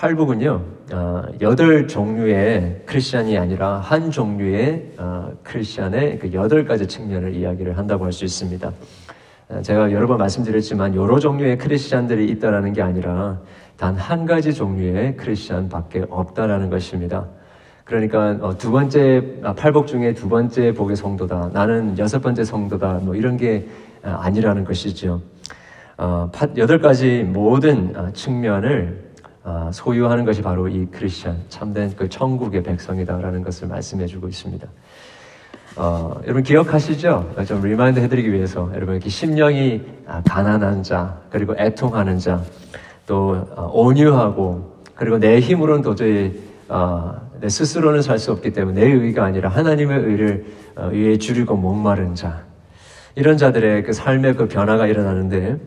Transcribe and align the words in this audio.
팔복은요, 0.00 0.64
어, 0.94 1.22
여덟 1.42 1.86
종류의 1.86 2.84
크리스천이 2.86 3.36
아니라 3.36 3.80
한 3.80 4.10
종류의 4.10 4.92
어, 4.96 5.30
크리스천의 5.42 6.18
그 6.20 6.32
여덟 6.32 6.64
가지 6.64 6.88
측면을 6.88 7.34
이야기를 7.34 7.76
한다고 7.76 8.06
할 8.06 8.12
수 8.12 8.24
있습니다. 8.24 8.72
어, 9.50 9.60
제가 9.60 9.92
여러 9.92 10.06
번 10.06 10.16
말씀드렸지만 10.16 10.94
여러 10.94 11.18
종류의 11.18 11.58
크리스천들이 11.58 12.30
있다라는 12.30 12.72
게 12.72 12.80
아니라 12.80 13.40
단 13.76 13.94
한 13.98 14.24
가지 14.24 14.54
종류의 14.54 15.18
크리스천밖에 15.18 16.06
없다라는 16.08 16.70
것입니다. 16.70 17.26
그러니까 17.84 18.38
어, 18.40 18.56
두 18.56 18.70
번째 18.70 19.22
아, 19.42 19.52
팔복 19.52 19.86
중에 19.86 20.14
두 20.14 20.30
번째 20.30 20.72
복의 20.72 20.96
성도다. 20.96 21.50
나는 21.52 21.98
여섯 21.98 22.22
번째 22.22 22.42
성도다. 22.42 23.00
뭐 23.02 23.14
이런 23.14 23.36
게 23.36 23.68
아, 24.02 24.20
아니라는 24.22 24.64
것이죠. 24.64 25.20
어, 25.98 26.30
여덟 26.56 26.80
가지 26.80 27.22
모든 27.22 27.92
아, 27.94 28.10
측면을 28.14 29.09
소유하는 29.72 30.24
것이 30.24 30.42
바로 30.42 30.68
이 30.68 30.86
크리스천 30.86 31.36
참된 31.48 31.94
그 31.96 32.08
천국의 32.08 32.62
백성이다라는 32.62 33.42
것을 33.42 33.68
말씀해주고 33.68 34.28
있습니다. 34.28 34.68
어, 35.76 36.20
여러분 36.24 36.42
기억하시죠? 36.42 37.34
좀 37.46 37.62
remind 37.62 38.00
해드리기 38.00 38.32
위해서 38.32 38.70
여러분 38.74 38.96
이렇게 38.96 39.08
심령이 39.08 39.82
가난한 40.28 40.82
자 40.82 41.18
그리고 41.30 41.54
애통하는 41.56 42.18
자또 42.18 43.46
온유하고 43.72 44.82
그리고 44.94 45.18
내 45.18 45.40
힘으로는 45.40 45.82
도저히 45.82 46.42
내 47.40 47.48
스스로는 47.48 48.02
살 48.02 48.18
수 48.18 48.32
없기 48.32 48.52
때문에 48.52 48.80
내 48.80 48.90
의가 48.90 49.24
아니라 49.24 49.48
하나님의 49.48 49.98
의를 50.00 50.44
어, 50.76 50.88
위해 50.88 51.16
주리고 51.16 51.56
목마른 51.56 52.14
자 52.14 52.42
이런 53.14 53.38
자들의 53.38 53.82
그 53.84 53.92
삶의 53.92 54.36
그 54.36 54.46
변화가 54.46 54.86
일어나는데 54.86 55.58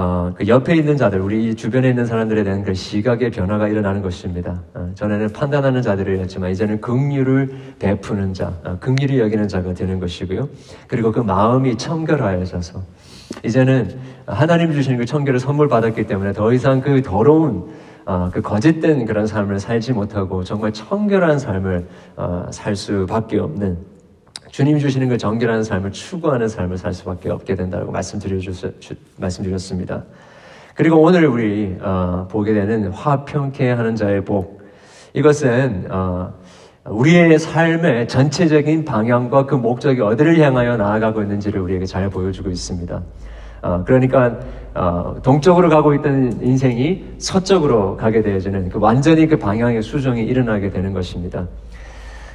어, 0.00 0.32
그 0.34 0.48
옆에 0.48 0.76
있는 0.76 0.96
자들, 0.96 1.20
우리 1.20 1.54
주변에 1.54 1.90
있는 1.90 2.06
사람들에 2.06 2.42
대한 2.42 2.64
그 2.64 2.72
시각의 2.72 3.30
변화가 3.30 3.68
일어나는 3.68 4.00
것입니다. 4.00 4.62
어, 4.72 4.90
전에는 4.94 5.28
판단하는 5.34 5.82
자들이었지만 5.82 6.50
이제는 6.52 6.80
긍휼을 6.80 7.50
베푸는 7.78 8.32
자, 8.32 8.50
어, 8.64 8.78
긍휼히 8.80 9.18
여기는 9.18 9.46
자가 9.46 9.74
되는 9.74 10.00
것이고요. 10.00 10.48
그리고 10.86 11.12
그 11.12 11.20
마음이 11.20 11.76
청결하여져서 11.76 12.80
이제는 13.44 13.94
하나님 14.24 14.72
주시는 14.72 14.96
그 14.96 15.04
청결을 15.04 15.38
선물 15.38 15.68
받았기 15.68 16.06
때문에 16.06 16.32
더 16.32 16.50
이상 16.54 16.80
그 16.80 17.02
더러운 17.02 17.68
어, 18.06 18.30
그 18.32 18.40
거짓된 18.40 19.04
그런 19.04 19.26
삶을 19.26 19.60
살지 19.60 19.92
못하고 19.92 20.44
정말 20.44 20.72
청결한 20.72 21.38
삶을 21.38 21.86
어, 22.16 22.46
살 22.50 22.74
수밖에 22.74 23.38
없는 23.38 23.89
주님이 24.50 24.80
주시는 24.80 25.08
그 25.08 25.18
정결한 25.18 25.62
삶을 25.62 25.92
추구하는 25.92 26.48
삶을 26.48 26.76
살 26.76 26.92
수밖에 26.92 27.30
없게 27.30 27.54
된다고 27.54 27.90
말씀드렸, 27.92 28.42
말씀드렸습니다. 29.16 30.02
그리고 30.74 31.00
오늘 31.00 31.26
우리 31.26 31.76
어, 31.80 32.26
보게 32.30 32.54
되는 32.54 32.90
화평케 32.90 33.70
하는 33.70 33.94
자의 33.94 34.24
복 34.24 34.60
이것은 35.12 35.86
어, 35.90 36.32
우리의 36.84 37.38
삶의 37.38 38.08
전체적인 38.08 38.84
방향과 38.84 39.46
그 39.46 39.54
목적이 39.54 40.00
어디를 40.00 40.38
향하여 40.40 40.76
나아가고 40.76 41.22
있는지를 41.22 41.60
우리에게 41.60 41.84
잘 41.84 42.08
보여주고 42.08 42.50
있습니다. 42.50 43.02
어, 43.62 43.84
그러니까 43.84 44.40
어, 44.74 45.16
동쪽으로 45.22 45.68
가고 45.68 45.94
있던 45.94 46.40
인생이 46.42 47.04
서쪽으로 47.18 47.96
가게 47.96 48.22
되어지는 48.22 48.70
그 48.70 48.78
완전히 48.80 49.26
그 49.26 49.36
방향의 49.36 49.82
수정이 49.82 50.24
일어나게 50.24 50.70
되는 50.70 50.92
것입니다. 50.92 51.46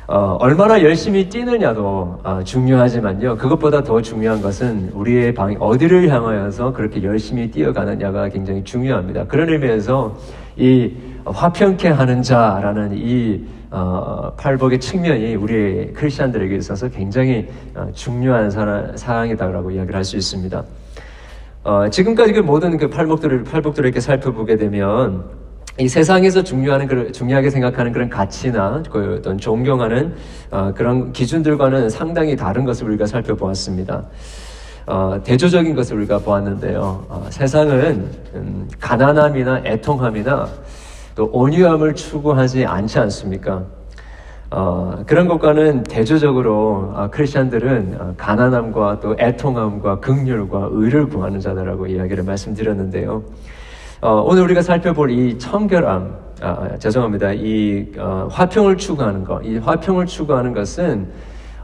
어, 0.08 0.38
얼마나 0.39 0.84
열심히 0.84 1.28
뛰느냐도 1.28 2.20
어, 2.23 2.39
중요하지만요. 2.44 3.38
그것보다 3.38 3.81
더 3.81 4.02
중요한 4.02 4.39
것은 4.39 4.92
우리의 4.94 5.34
방 5.34 5.56
어디를 5.59 6.09
향하여서 6.09 6.73
그렇게 6.73 7.02
열심히 7.03 7.50
뛰어가느냐가 7.50 8.30
굉장히 8.30 8.64
중요합니다. 8.64 9.26
그런 9.26 9.50
의미에서 9.50 10.16
이 10.58 10.92
화평케 11.26 11.89
하는 11.89 12.22
자라는 12.22 12.92
이 12.95 13.45
어, 13.72 14.31
팔복의 14.38 14.80
측면이 14.80 15.36
우리 15.36 15.92
크리스천들에게 15.94 16.56
있어서 16.58 16.88
굉장히 16.88 17.48
어, 17.73 17.89
중요한 17.94 18.52
사항이다라고 18.95 19.71
이야기를 19.71 19.95
할 19.95 20.04
수 20.04 20.17
있습니다. 20.17 20.64
어, 21.64 21.89
지금까지 21.89 22.33
그 22.33 22.39
모든 22.42 22.77
그 22.77 22.89
팔복들을 22.89 23.44
이렇게 23.80 23.99
살펴보게 23.99 24.55
되면 24.55 25.45
이 25.77 25.89
세상에서 25.89 26.41
중요한 26.41 26.87
그 26.87 27.11
중요하게 27.11 27.49
생각하는 27.49 27.91
그런 27.91 28.09
가치나 28.09 28.81
그 28.89 29.17
어떤 29.19 29.37
존경하는 29.37 30.15
어, 30.49 30.73
그런 30.73 31.11
기준들과는 31.11 31.89
상당히 31.89 32.37
다른 32.37 32.63
것을 32.63 32.87
우리가 32.87 33.05
살펴보았습니다. 33.05 34.05
어, 34.85 35.19
대조적인 35.21 35.75
것을 35.75 35.97
우리가 35.97 36.19
보았는데요. 36.19 37.05
어, 37.09 37.27
세상은 37.30 38.09
음, 38.35 38.69
가난함이나 38.80 39.64
애통함이나 39.65 40.47
또 41.14 41.30
온유함을 41.33 41.93
추구하지 41.95 42.65
않지 42.65 42.99
않습니까? 42.99 43.64
어, 44.52 45.03
그런 45.05 45.27
것과는 45.27 45.83
대조적으로 45.83 46.93
어, 46.95 47.09
크리스천들은 47.11 47.97
어, 47.99 48.14
가난함과 48.15 49.02
또 49.02 49.14
애통함과 49.19 49.99
극률과 49.99 50.69
의를 50.71 51.09
구하는 51.09 51.41
자다라고 51.41 51.87
이야기를 51.87 52.23
말씀드렸는데요. 52.23 53.23
어, 54.02 54.22
오늘 54.26 54.44
우리가 54.44 54.61
살펴볼 54.61 55.10
이 55.11 55.38
청결함, 55.39 56.17
아, 56.42 56.78
죄송합니다. 56.78 57.32
이 57.33 57.92
어, 57.98 58.28
화평을 58.30 58.78
추구하는 58.78 59.23
것, 59.23 59.42
이 59.44 59.58
화평을 59.58 60.06
추구하는 60.06 60.54
것은 60.54 61.08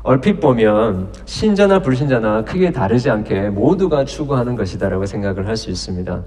얼핏 0.04 0.40
보면 0.40 1.10
신자나 1.26 1.80
불신자나 1.80 2.44
크게 2.46 2.72
다르지 2.72 3.10
않게 3.10 3.50
모두가 3.50 4.06
추구하는 4.06 4.56
것이다라고 4.56 5.06
생각을 5.06 5.46
할 5.48 5.56
수 5.58 5.70
있습니다. 5.70 6.24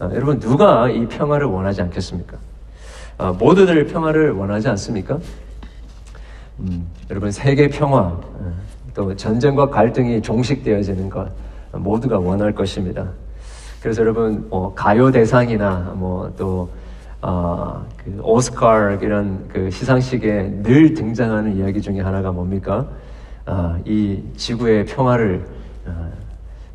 어, 0.00 0.10
여러분 0.14 0.38
누가 0.38 0.88
이 0.88 1.06
평화를 1.06 1.46
원하지 1.46 1.82
않겠습니까? 1.82 2.36
모두들 3.38 3.86
평화를 3.86 4.30
원하지 4.30 4.68
않습니까? 4.68 5.18
음, 6.60 6.86
여러분 7.10 7.30
세계 7.30 7.68
평화 7.68 7.98
어, 8.00 8.52
또 8.94 9.14
전쟁과 9.14 9.68
갈등이 9.68 10.22
종식되어지는 10.22 11.10
것 11.10 11.28
모두가 11.72 12.18
원할 12.18 12.54
것입니다. 12.54 13.08
그래서 13.82 14.02
여러분 14.02 14.46
뭐 14.50 14.74
가요 14.74 15.10
대상이나 15.10 15.94
뭐또 15.96 16.68
어, 17.22 17.86
그 17.96 18.18
오스카 18.22 18.98
이런 19.02 19.46
그 19.48 19.70
시상식에 19.70 20.62
늘 20.62 20.94
등장하는 20.94 21.56
이야기 21.56 21.80
중에 21.80 22.00
하나가 22.00 22.30
뭡니까? 22.32 22.86
어, 23.46 23.76
이 23.84 24.22
지구의 24.36 24.86
평화를 24.86 25.44
어, 25.86 26.12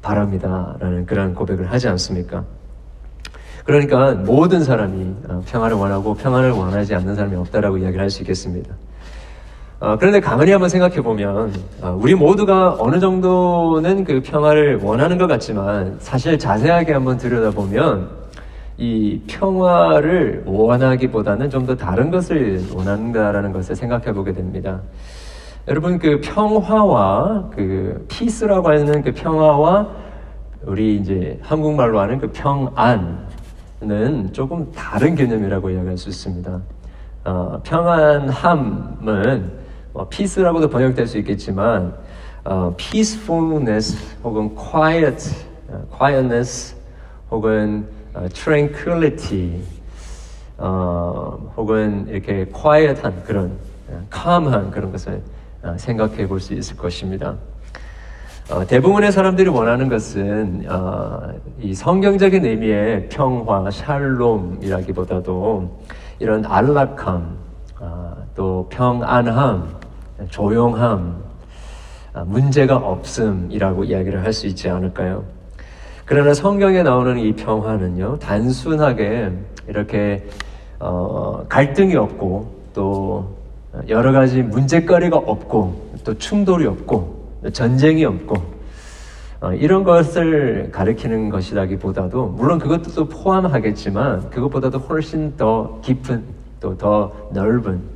바랍니다라는 0.02 1.06
그런 1.06 1.34
고백을 1.34 1.72
하지 1.72 1.88
않습니까? 1.90 2.44
그러니까 3.66 4.14
모든 4.14 4.64
사람이 4.64 5.16
어, 5.30 5.42
평화를 5.48 5.78
원하고 5.78 6.14
평화를 6.16 6.52
원하지 6.52 6.94
않는 6.96 7.16
사람이 7.16 7.36
없다라고 7.38 7.78
이야기를 7.80 8.02
할 8.02 8.10
수 8.10 8.22
있겠습니다. 8.22 8.76
어, 9.86 9.96
그런데 10.00 10.20
가만히 10.20 10.52
한번 10.52 10.68
생각해 10.68 10.96
보면 10.96 11.54
어, 11.80 11.96
우리 12.02 12.16
모두가 12.16 12.76
어느 12.80 13.00
정도는 13.00 14.04
그 14.04 14.20
평화를 14.20 14.80
원하는 14.82 15.20
것 15.20 15.28
같지만 15.28 15.98
사실 16.00 16.40
자세하게 16.40 16.94
한번 16.94 17.18
들여다보면 17.18 18.10
이 18.80 19.22
평화를 19.28 20.42
원하기보다는 20.48 21.52
좀 21.52 21.68
더 21.68 21.76
다른 21.76 22.10
것을 22.10 22.64
원한다라는 22.74 23.54
것을 23.54 23.76
생각해 23.76 24.12
보게 24.12 24.34
됩니다. 24.34 24.82
여러분 25.68 26.00
그 26.00 26.20
평화와 26.20 27.52
그 27.56 28.04
피스라고 28.08 28.70
하는 28.70 29.04
그 29.04 29.14
평화와 29.14 29.88
우리 30.64 30.96
이제 30.96 31.38
한국말로 31.44 32.00
하는 32.00 32.18
그 32.18 32.32
평안은 32.32 33.20
조금 34.32 34.72
다른 34.72 35.14
개념이라고 35.14 35.70
이야기할 35.70 35.96
수 35.96 36.10
있습니다. 36.10 36.60
어, 37.26 37.60
평안함은 37.64 39.65
뭐 39.96 40.06
peace라고도 40.10 40.70
번역될 40.70 41.08
수 41.08 41.18
있겠지만 41.20 41.96
어, 42.44 42.74
peacefulness 42.76 43.96
혹은 44.26 44.54
quiet, 44.54 45.34
어, 45.70 45.86
quietness 45.98 46.76
혹은 47.32 47.88
어, 48.14 48.28
tranquility 48.28 49.62
어, 50.58 51.54
혹은 51.56 52.06
이렇게 52.10 52.44
quiet한 52.44 53.24
그런 53.24 53.54
calm한 54.14 54.70
그런 54.70 54.92
것을 54.92 55.22
어, 55.64 55.76
생각해 55.78 56.28
볼 56.28 56.42
수 56.42 56.54
있을 56.54 56.76
것입니다. 56.76 57.36
어, 58.52 58.68
대부분의 58.68 59.14
사람들이 59.14 59.48
원하는 59.48 59.88
것은 59.88 60.66
어, 60.68 61.22
이 61.62 61.74
성경적인 61.74 62.44
의미의 62.44 63.08
평화, 63.08 63.72
샬롬이라기보다도 63.72 65.80
이런 66.20 66.46
안락함, 66.46 67.38
어, 67.80 68.18
또 68.36 68.68
평안함, 68.70 69.85
조용함, 70.30 71.24
아, 72.14 72.24
문제가 72.24 72.78
없음이라고 72.78 73.84
이야기를 73.84 74.24
할 74.24 74.32
수 74.34 74.48
있지 74.48 74.70
않을까요? 74.70 75.24
그러나 76.06 76.34
성경에 76.34 76.84
나오는 76.84 77.18
이 77.18 77.34
평화는요, 77.34 78.20
단순하게 78.20 79.32
이렇게 79.68 80.26
어, 80.80 81.44
갈등이 81.50 81.96
없고 81.96 82.54
또 82.74 83.36
여러 83.90 84.12
가지 84.12 84.42
문제거리가 84.44 85.18
없고 85.18 85.90
또 86.04 86.18
충돌이 86.18 86.66
없고 86.68 87.26
전쟁이 87.54 88.06
없고 88.06 88.36
어, 89.42 89.54
이런 89.54 89.84
것을 89.84 90.70
가리키는 90.72 91.30
것이라기보다도 91.30 92.28
물론 92.28 92.60
그것도 92.60 92.92
또 92.94 93.10
포함하겠지만 93.10 94.30
그것보다도 94.30 94.78
훨씬 94.80 95.36
더 95.36 95.80
깊은 95.82 96.24
또 96.62 96.76
더 96.78 97.12
넓은 97.32 97.74
어, 97.76 97.95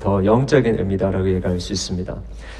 더 0.00 0.24
영적인 0.24 0.78
의미다라고 0.78 1.28
얘기할 1.34 1.60
수 1.60 1.72
있습니다. 1.72 2.14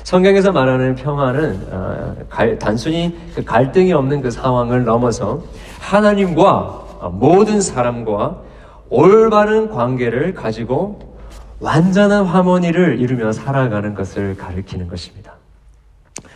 성경에서 0.04 0.52
말하는 0.52 0.94
평화는 0.94 1.66
어, 1.70 2.16
단순히 2.58 3.16
그 3.34 3.44
갈등이 3.44 3.92
없는 3.92 4.22
그 4.22 4.30
상황을 4.30 4.84
넘어서 4.84 5.42
하나님과 5.80 7.10
모든 7.12 7.60
사람과 7.60 8.42
올바른 8.88 9.70
관계를 9.70 10.34
가지고 10.34 10.98
완전한 11.60 12.24
화모니를 12.24 13.00
이루며 13.00 13.32
살아가는 13.32 13.94
것을 13.94 14.36
가리키는 14.36 14.88
것입니다. 14.88 15.34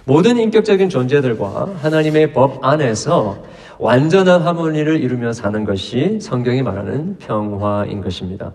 모든 0.05 0.37
인격적인 0.37 0.91
존재들과 0.91 1.69
하나님의 1.81 2.33
법 2.33 2.65
안에서 2.65 3.39
완전한 3.79 4.43
하모니를 4.43 5.01
이루며 5.01 5.33
사는 5.33 5.65
것이 5.65 6.19
성경이 6.21 6.63
말하는 6.63 7.17
평화인 7.19 8.01
것입니다. 8.03 8.53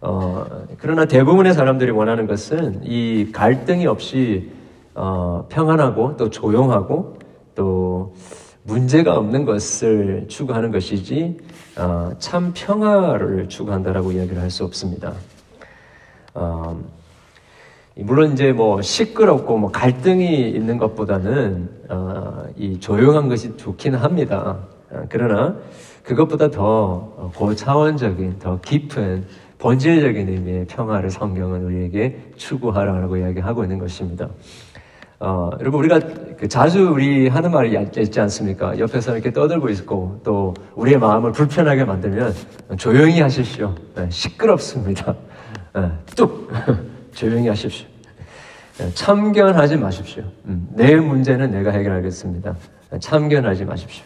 어, 0.00 0.44
그러나 0.78 1.06
대부분의 1.06 1.54
사람들이 1.54 1.90
원하는 1.90 2.26
것은 2.26 2.82
이 2.84 3.30
갈등이 3.32 3.86
없이 3.86 4.50
어, 4.94 5.46
평안하고 5.48 6.16
또 6.16 6.30
조용하고 6.30 7.18
또 7.54 8.14
문제가 8.62 9.16
없는 9.16 9.44
것을 9.44 10.26
추구하는 10.28 10.70
것이지 10.70 11.38
어, 11.78 12.12
참 12.18 12.52
평화를 12.54 13.48
추구한다라고 13.48 14.12
이야기를 14.12 14.40
할 14.40 14.50
수 14.50 14.64
없습니다. 14.64 15.14
어, 16.34 16.78
물론 17.96 18.32
이제 18.32 18.52
뭐 18.52 18.80
시끄럽고 18.80 19.58
뭐 19.58 19.72
갈등이 19.72 20.50
있는 20.50 20.78
것보다는 20.78 21.68
어, 21.88 22.44
이 22.56 22.78
조용한 22.78 23.28
것이 23.28 23.56
좋긴 23.56 23.96
합니다. 23.96 24.58
어, 24.90 25.02
그러나 25.08 25.56
그것보다 26.04 26.50
더 26.50 27.32
고차원적인, 27.34 28.38
더 28.38 28.60
깊은 28.60 29.26
본질적인 29.58 30.28
의미의 30.28 30.66
평화를 30.66 31.10
성경은 31.10 31.64
우리에게 31.64 32.30
추구하라고 32.36 33.16
이야기하고 33.16 33.64
있는 33.64 33.78
것입니다. 33.78 34.28
어, 35.20 35.50
여러분 35.58 35.80
우리가 35.80 35.98
그 36.38 36.46
자주 36.46 36.90
우리 36.90 37.26
하는 37.26 37.50
말이 37.50 37.76
있지 37.98 38.20
않습니까? 38.20 38.78
옆에서 38.78 39.14
이렇게 39.14 39.32
떠들고 39.32 39.68
있고 39.70 40.20
또 40.22 40.54
우리의 40.76 40.98
마음을 40.98 41.32
불편하게 41.32 41.84
만들면 41.84 42.32
조용히 42.76 43.20
하십시오. 43.20 43.74
네, 43.96 44.08
시끄럽습니다. 44.10 45.16
네, 45.74 45.90
뚝 46.14 46.52
조용히 47.12 47.48
하십시오. 47.48 47.88
네, 48.78 48.90
참견하지 48.94 49.76
마십시오. 49.76 50.22
음, 50.44 50.68
내 50.72 50.94
문제는 50.94 51.50
내가 51.50 51.72
해결하겠습니다. 51.72 52.54
참견하지 53.00 53.64
마십시오. 53.64 54.04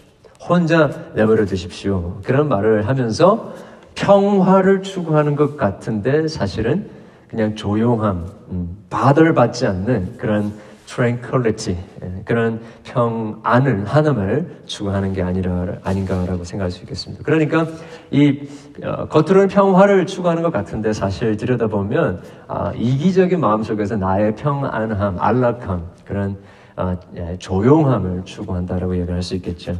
혼자 0.48 0.90
내버려 1.14 1.44
두십시오. 1.44 2.20
그런 2.24 2.48
말을 2.48 2.88
하면서 2.88 3.52
평화를 3.94 4.82
추구하는 4.82 5.36
것 5.36 5.56
같은데 5.56 6.28
사실은 6.28 6.86
그냥 7.28 7.54
조용함, 7.54 8.26
음, 8.50 8.76
바들 8.90 9.32
받지 9.34 9.66
않는 9.66 10.18
그런 10.18 10.52
tranquility, 10.86 11.78
예, 12.02 12.22
그런 12.26 12.60
평안을, 12.84 13.86
한음을 13.86 14.62
추구하는 14.66 15.14
게 15.14 15.22
아니라, 15.22 15.76
아닌가라고 15.82 16.44
생각할 16.44 16.70
수 16.70 16.82
있겠습니다. 16.82 17.22
그러니까 17.24 17.66
이, 18.10 18.46
어, 18.84 19.06
겉으로는 19.08 19.48
평화를 19.48 20.04
추구하는 20.04 20.42
것 20.42 20.52
같은데 20.52 20.92
사실 20.92 21.38
들여다보면, 21.38 22.22
아, 22.48 22.72
이기적인 22.76 23.40
마음 23.40 23.62
속에서 23.62 23.96
나의 23.96 24.36
평안함, 24.36 25.16
안락함, 25.18 25.82
그런, 26.04 26.36
아, 26.76 26.96
예, 27.16 27.36
조용함을 27.38 28.26
추구한다라고 28.26 28.98
얘기할 28.98 29.22
수 29.22 29.34
있겠죠. 29.36 29.76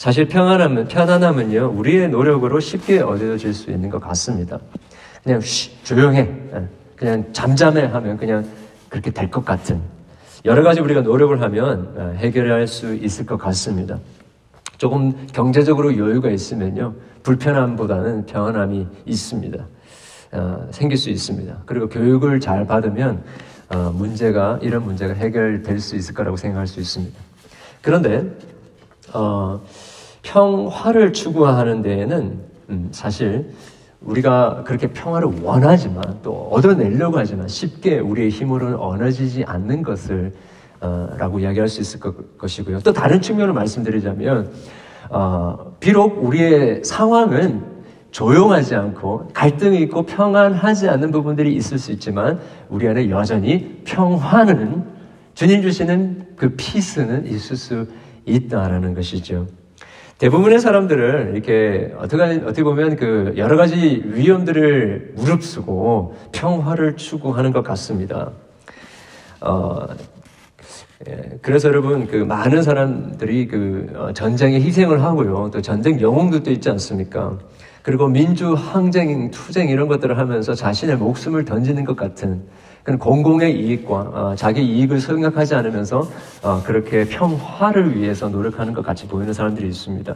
사실 0.00 0.28
평안함은, 0.28 0.88
편안함은요, 0.88 1.74
우리의 1.76 2.08
노력으로 2.08 2.58
쉽게 2.58 3.00
얻어질 3.00 3.52
수 3.52 3.70
있는 3.70 3.90
것 3.90 4.00
같습니다. 4.00 4.58
그냥 5.22 5.42
쉬, 5.42 5.76
조용해. 5.84 6.20
예, 6.54 6.68
그냥 6.96 7.30
잠잠해 7.34 7.84
하면 7.84 8.16
그냥 8.16 8.46
그렇게 8.88 9.10
될 9.10 9.30
것 9.30 9.44
같은. 9.44 9.78
여러 10.46 10.62
가지 10.62 10.80
우리가 10.80 11.02
노력을 11.02 11.38
하면 11.42 11.92
어, 11.98 12.14
해결할 12.16 12.66
수 12.66 12.94
있을 12.94 13.26
것 13.26 13.36
같습니다. 13.36 13.98
조금 14.78 15.26
경제적으로 15.34 15.94
여유가 15.98 16.30
있으면요, 16.30 16.94
불편함보다는 17.22 18.24
평안함이 18.24 18.86
있습니다. 19.04 19.66
어, 20.32 20.68
생길 20.70 20.96
수 20.96 21.10
있습니다. 21.10 21.64
그리고 21.66 21.90
교육을 21.90 22.40
잘 22.40 22.66
받으면 22.66 23.22
어, 23.68 23.92
문제가 23.94 24.60
이런 24.62 24.82
문제가 24.82 25.12
해결될 25.12 25.78
수 25.78 25.94
있을 25.94 26.14
거라고 26.14 26.38
생각할 26.38 26.66
수 26.66 26.80
있습니다. 26.80 27.20
그런데 27.82 28.24
어, 29.12 29.60
평화를 30.22 31.12
추구하는 31.12 31.82
데에는 31.82 32.40
음, 32.70 32.88
사실 32.92 33.50
우리가 34.00 34.62
그렇게 34.64 34.88
평화를 34.88 35.28
원하지만 35.42 36.02
또 36.22 36.48
얻어내려고 36.50 37.18
하지만 37.18 37.48
쉽게 37.48 37.98
우리의 37.98 38.30
힘으로는 38.30 38.76
얻어지지 38.76 39.44
않는 39.44 39.82
것을 39.82 40.32
어, 40.80 41.10
라고 41.18 41.38
이야기할 41.38 41.68
수 41.68 41.80
있을 41.82 42.00
것, 42.00 42.38
것이고요. 42.38 42.80
또 42.80 42.92
다른 42.92 43.20
측면을 43.20 43.52
말씀드리자면 43.52 44.50
어, 45.10 45.74
비록 45.78 46.24
우리의 46.24 46.82
상황은 46.84 47.80
조용하지 48.10 48.74
않고 48.74 49.28
갈등이 49.34 49.80
있고 49.82 50.02
평안하지 50.02 50.88
않는 50.88 51.10
부분들이 51.10 51.54
있을 51.54 51.78
수 51.78 51.92
있지만 51.92 52.40
우리 52.68 52.88
안에 52.88 53.10
여전히 53.10 53.82
평화는 53.84 54.84
주님 55.34 55.62
주시는 55.62 56.28
그 56.36 56.54
피스는 56.56 57.26
있을 57.26 57.56
수 57.56 57.86
있다라는 58.24 58.94
것이죠. 58.94 59.46
대부분의 60.20 60.60
사람들을 60.60 61.30
이렇게 61.32 61.94
어떻게, 61.96 62.22
어떻게 62.22 62.62
보면 62.62 62.96
그 62.96 63.32
여러 63.38 63.56
가지 63.56 64.02
위험들을 64.04 65.14
무릅쓰고 65.16 66.14
평화를 66.32 66.96
추구하는 66.96 67.52
것 67.52 67.62
같습니다. 67.62 68.30
어, 69.40 69.86
예, 71.08 71.38
그래서 71.40 71.68
여러분 71.68 72.06
그 72.06 72.16
많은 72.16 72.62
사람들이 72.62 73.48
그 73.48 73.86
어, 73.96 74.12
전쟁에 74.12 74.60
희생을 74.60 75.02
하고요. 75.02 75.50
또 75.54 75.62
전쟁 75.62 75.98
영웅들도 75.98 76.50
있지 76.50 76.68
않습니까? 76.68 77.38
그리고 77.80 78.06
민주 78.06 78.52
항쟁, 78.52 79.30
투쟁 79.30 79.70
이런 79.70 79.88
것들을 79.88 80.18
하면서 80.18 80.52
자신의 80.52 80.98
목숨을 80.98 81.46
던지는 81.46 81.86
것 81.86 81.96
같은 81.96 82.42
그런 82.82 82.98
공공의 82.98 83.58
이익과 83.60 83.94
어, 83.94 84.34
자기 84.36 84.62
이익을 84.62 85.00
생각하지 85.00 85.54
않으면서 85.54 86.08
어, 86.42 86.62
그렇게 86.64 87.04
평화를 87.04 87.96
위해서 87.96 88.28
노력하는 88.28 88.72
것 88.72 88.84
같이 88.84 89.06
보이는 89.06 89.32
사람들이 89.32 89.68
있습니다. 89.68 90.14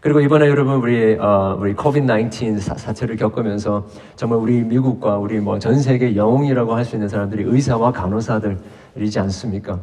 그리고 0.00 0.20
이번에 0.20 0.48
여러분 0.48 0.76
우리 0.76 1.16
어, 1.18 1.56
우리 1.60 1.74
코비드 1.74 2.06
19 2.10 2.58
사태를 2.58 3.16
겪으면서 3.16 3.86
정말 4.16 4.38
우리 4.40 4.62
미국과 4.62 5.18
우리 5.18 5.38
뭐 5.38 5.58
전 5.58 5.80
세계 5.80 6.16
영웅이라고 6.16 6.74
할 6.74 6.84
수 6.84 6.96
있는 6.96 7.08
사람들이 7.08 7.44
의사와 7.46 7.92
간호사들이지 7.92 9.18
않습니까? 9.20 9.78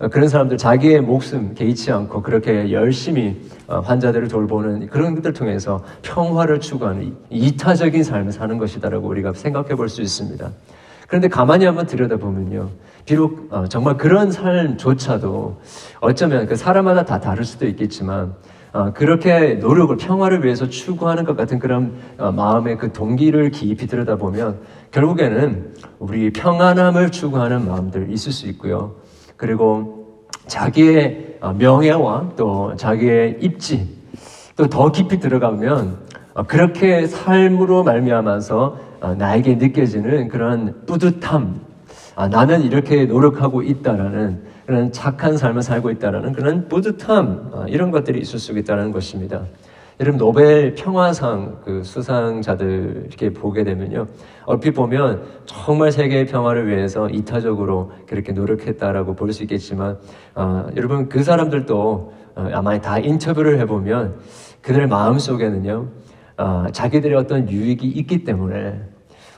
어, 0.00 0.08
그런 0.08 0.28
사람들 0.28 0.56
자기의 0.56 1.02
목숨 1.02 1.54
개의치 1.54 1.92
않고 1.92 2.22
그렇게 2.22 2.72
열심히 2.72 3.38
어, 3.68 3.78
환자들을 3.80 4.26
돌보는 4.28 4.88
그런 4.88 5.14
것들 5.14 5.34
통해서 5.34 5.84
평화를 6.02 6.58
추구하는 6.58 7.14
이타적인 7.28 8.02
삶을 8.02 8.32
사는 8.32 8.56
것이다라고 8.58 9.06
우리가 9.06 9.34
생각해 9.34 9.76
볼 9.76 9.88
수 9.88 10.00
있습니다. 10.02 10.50
그런데 11.10 11.26
가만히 11.26 11.64
한번 11.64 11.86
들여다보면요. 11.86 12.68
비록 13.04 13.48
어, 13.50 13.66
정말 13.66 13.96
그런 13.96 14.30
삶조차도 14.30 15.60
어쩌면 16.00 16.46
그 16.46 16.54
사람마다 16.54 17.04
다 17.04 17.18
다를 17.18 17.44
수도 17.44 17.66
있겠지만 17.66 18.34
어, 18.72 18.92
그렇게 18.92 19.54
노력을 19.54 19.96
평화를 19.96 20.44
위해서 20.44 20.68
추구하는 20.68 21.24
것 21.24 21.36
같은 21.36 21.58
그런 21.58 21.94
어, 22.16 22.30
마음의 22.30 22.78
그 22.78 22.92
동기를 22.92 23.50
깊이 23.50 23.88
들여다보면 23.88 24.60
결국에는 24.92 25.74
우리 25.98 26.32
평안함을 26.32 27.10
추구하는 27.10 27.66
마음들 27.66 28.12
있을 28.12 28.30
수 28.30 28.46
있고요. 28.46 28.94
그리고 29.36 30.28
자기의 30.46 31.38
명예와 31.58 32.34
또 32.36 32.76
자기의 32.76 33.38
입지 33.40 33.98
또 34.56 34.68
더 34.68 34.92
깊이 34.92 35.18
들어가면 35.18 35.96
그렇게 36.46 37.08
삶으로 37.08 37.82
말미암아서 37.82 38.89
어, 39.00 39.14
나에게 39.14 39.54
느껴지는 39.56 40.28
그런 40.28 40.84
뿌듯함, 40.86 41.60
아, 42.16 42.28
나는 42.28 42.62
이렇게 42.62 43.06
노력하고 43.06 43.62
있다라는 43.62 44.42
그런 44.66 44.92
착한 44.92 45.36
삶을 45.36 45.62
살고 45.62 45.90
있다라는 45.90 46.32
그런 46.32 46.68
뿌듯함, 46.68 47.50
아, 47.54 47.64
이런 47.68 47.90
것들이 47.90 48.20
있을 48.20 48.38
수 48.38 48.56
있다는 48.56 48.92
것입니다. 48.92 49.42
여러분 49.98 50.18
노벨 50.18 50.74
평화상 50.74 51.58
그 51.62 51.82
수상자들 51.84 53.04
이렇게 53.08 53.32
보게 53.32 53.64
되면요, 53.64 54.06
얼핏 54.46 54.70
보면 54.72 55.22
정말 55.44 55.92
세계의 55.92 56.26
평화를 56.26 56.68
위해서 56.68 57.08
이타적으로 57.10 57.92
그렇게 58.06 58.32
노력했다라고 58.32 59.14
볼 59.14 59.32
수 59.32 59.42
있겠지만, 59.42 59.98
아, 60.34 60.66
여러분 60.76 61.08
그 61.08 61.22
사람들도 61.22 62.12
어, 62.36 62.48
아마 62.52 62.80
다 62.80 62.98
인터뷰를 62.98 63.58
해보면 63.60 64.14
그들의 64.62 64.86
마음 64.88 65.18
속에는요, 65.18 65.86
어, 66.40 66.66
자기들의 66.72 67.16
어떤 67.18 67.50
유익이 67.50 67.86
있기 67.86 68.24
때문에 68.24 68.80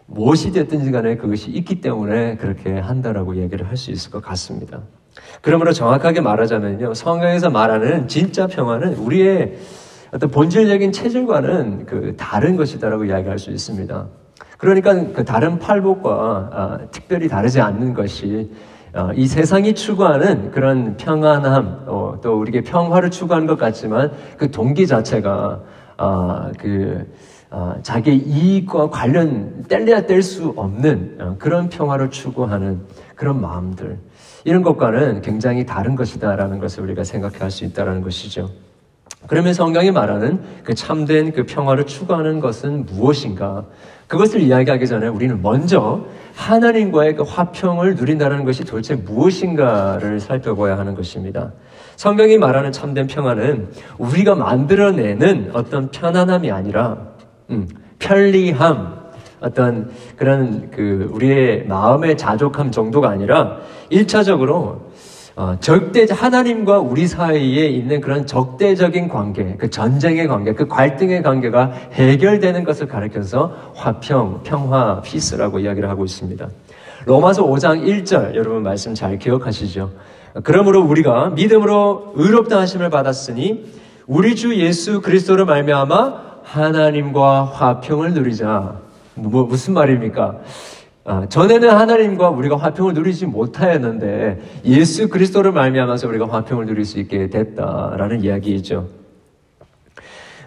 무엇이 0.07 0.53
됐든지 0.53 0.93
간에 0.93 1.17
그것이 1.17 1.51
있기 1.51 1.81
때문에 1.81 2.37
그렇게 2.37 2.79
한다라고 2.79 3.37
얘기를 3.37 3.69
할 3.69 3.77
수 3.77 3.91
있을 3.91 4.13
것 4.13 4.23
같습니다. 4.23 4.83
그러므로 5.41 5.73
정확하게 5.73 6.21
말하자면요. 6.21 6.95
성경에서 6.95 7.51
말하는 7.51 8.07
진짜 8.07 8.47
평화는 8.47 8.95
우리의 8.95 9.57
어떤 10.13 10.31
본질적인 10.31 10.93
체질과는 10.93 11.87
그 11.87 12.15
다른 12.17 12.55
것이다라고 12.57 13.07
이야기할 13.07 13.39
수 13.41 13.51
있습니다. 13.51 14.07
그러니까 14.59 14.95
그 15.13 15.25
다른 15.25 15.59
팔복과 15.59 16.51
아, 16.53 16.79
특별히 16.93 17.27
다르지 17.27 17.61
않는 17.61 17.95
것이 17.95 18.53
어, 18.95 19.11
이 19.15 19.27
세상이 19.27 19.75
추구하는 19.75 20.53
그런 20.53 20.97
평안함, 20.99 21.85
어, 21.87 22.19
또 22.23 22.39
우리에게 22.39 22.61
평화를 22.61 23.11
추구하는 23.11 23.49
것 23.49 23.59
같지만 23.59 24.13
그 24.37 24.51
동기 24.51 24.87
자체가 24.87 25.63
아, 26.03 26.51
그 26.59 27.07
아, 27.49 27.77
자기 27.83 28.17
이익과 28.17 28.91
관련 28.91 29.65
뗄래야 29.69 30.07
뗄 30.07 30.21
수 30.21 30.53
없는 30.57 31.17
어, 31.21 31.37
그런 31.39 31.69
평화를 31.69 32.11
추구하는 32.11 32.81
그런 33.15 33.41
마음들 33.41 33.99
이런 34.45 34.63
것과는 34.63 35.23
굉장히 35.23 35.65
다른 35.65 35.95
것이다라는 35.95 36.59
것을 36.59 36.83
우리가 36.83 37.05
생각할 37.05 37.53
수 37.53 37.65
있다라는 37.65 38.03
것이죠. 38.03 38.51
그러면 39.29 39.55
성경이 39.55 39.93
말하는 39.93 40.41
그 40.65 40.75
참된 40.75 41.31
그 41.31 41.47
평화를 41.47 41.87
추구하는 41.87 42.41
것은 42.41 42.85
무엇인가? 42.87 43.65
그것을 44.09 44.41
이야기하기 44.41 44.85
전에 44.89 45.07
우리는 45.07 45.41
먼저 45.41 46.05
하나님과의 46.35 47.15
그 47.15 47.23
화평을 47.23 47.95
누린다는 47.95 48.45
것이 48.45 48.65
도대체 48.65 48.97
무엇인가를 48.97 50.19
살펴봐야 50.19 50.77
하는 50.77 50.97
것입니다. 50.97 51.53
성경이 51.97 52.39
말하는 52.39 52.73
참된 52.73 53.07
평화는 53.07 53.71
우리가 53.99 54.35
만들어내는 54.35 55.51
어떤 55.53 55.91
편안함이 55.91 56.51
아니라 56.51 56.99
음, 57.51 57.69
편리함, 57.99 59.03
어떤 59.41 59.91
그런 60.17 60.71
그 60.71 61.09
우리의 61.13 61.67
마음의 61.67 62.17
자족함 62.17 62.71
정도가 62.71 63.11
아니라 63.11 63.59
일차적으로 63.91 64.93
어, 65.35 65.57
적대 65.61 66.07
하나님과 66.11 66.81
우리 66.81 67.07
사이에 67.07 67.67
있는 67.69 68.03
그런 68.03 68.27
적대적인 68.27 69.09
관계, 69.09 69.57
그 69.57 69.71
전쟁의 69.71 70.29
관계, 70.29 70.53
그 70.53 70.69
갈등의 70.69 71.23
관계가 71.23 71.73
해결되는 71.93 72.65
것을 72.65 72.87
가리켜서 72.87 73.73
화평, 73.75 74.43
평화, 74.45 75.01
피스라고 75.01 75.61
이야기를 75.61 75.89
하고 75.89 76.05
있습니다. 76.05 76.49
로마서 77.07 77.47
5장 77.47 77.83
1절 77.83 78.35
여러분 78.35 78.63
말씀 78.63 78.95
잘 78.95 79.19
기억하시죠? 79.19 79.91
그러므로 80.45 80.83
우리가 80.83 81.31
믿음으로 81.31 82.15
의롭다 82.17 82.59
하심을 82.61 82.91
받았으니 82.91 83.65
우리 84.07 84.35
주 84.35 84.57
예수 84.57 85.01
그리스도로 85.01 85.45
말미암아 85.45 86.23
하나님과 86.43 87.45
화평을 87.45 88.15
누리자. 88.15 88.81
뭐, 89.15 89.45
무슨 89.45 89.75
말입니까? 89.75 90.41
아, 91.05 91.27
전에는 91.29 91.69
하나님과 91.69 92.31
우리가 92.31 92.57
화평을 92.57 92.95
누리지 92.95 93.27
못하였는데 93.27 94.41
예수 94.65 95.09
그리스도를 95.09 95.53
말미암아서 95.53 96.09
우리가 96.09 96.29
화평을 96.29 96.67
누릴 96.67 96.85
수 96.85 97.01
있게 97.01 97.29
됐다라는 97.29 98.23
이야기이죠. 98.23 98.89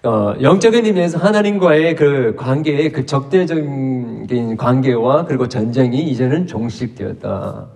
어, 0.04 0.36
영적인 0.40 0.86
의미에서 0.86 1.18
하나님과의 1.18 1.96
그 1.96 2.36
관계의 2.38 2.92
그 2.92 3.06
적대적인 3.06 4.56
관계와 4.56 5.26
그리고 5.26 5.48
전쟁이 5.48 6.04
이제는 6.04 6.48
종식되었다. 6.48 7.75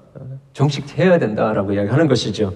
종식해야 0.54 1.20
된다라고 1.20 1.74
이야기하는 1.74 2.08
것이죠. 2.08 2.54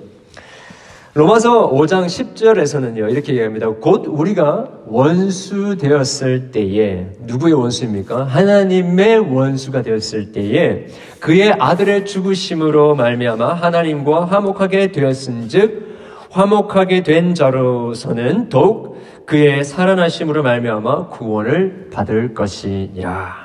로마서 1.16 1.70
5장 1.70 2.08
10절에서는요, 2.08 3.12
이렇게 3.12 3.34
얘기합니다. 3.34 3.70
곧 3.70 4.06
우리가 4.08 4.68
원수 4.88 5.78
되었을 5.78 6.50
때에, 6.50 7.06
누구의 7.22 7.54
원수입니까? 7.54 8.24
하나님의 8.24 9.20
원수가 9.20 9.84
되었을 9.84 10.32
때에, 10.32 10.88
그의 11.20 11.52
아들의 11.52 12.08
죽으심으로 12.08 12.96
말미암아 12.96 13.54
하나님과 13.54 14.26
화목하게 14.26 14.92
되었은 14.92 15.50
즉, 15.50 15.94
화목하게 16.32 17.04
된 17.04 17.36
자로서는 17.36 18.50
더욱 18.50 18.98
그의 19.28 19.64
살아나심으로 19.64 20.42
말미암아 20.42 21.10
구원을 21.10 21.90
받을 21.94 22.34
것이야. 22.34 23.43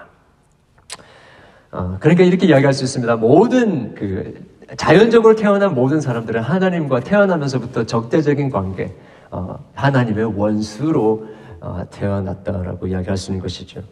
어, 1.70 1.96
그러니까 2.00 2.25
이렇게 2.25 2.46
이야기할 2.46 2.72
수 2.72 2.84
있습니다. 2.84 3.16
모든 3.16 3.94
그 3.94 4.34
자연적으로 4.76 5.34
태어난 5.34 5.75
모든 5.75 6.00
사람들은 6.00 6.40
하나님과 6.40 7.00
태어나면서부터 7.00 7.84
적대적인 7.84 8.50
관계, 8.50 8.94
어, 9.30 9.58
하나님의 9.75 10.25
원수로 10.37 11.26
어, 11.60 11.82
태어났다라고 11.90 12.87
이야기할 12.87 13.16
수 13.16 13.30
있는 13.30 13.42
것이죠. 13.42 13.82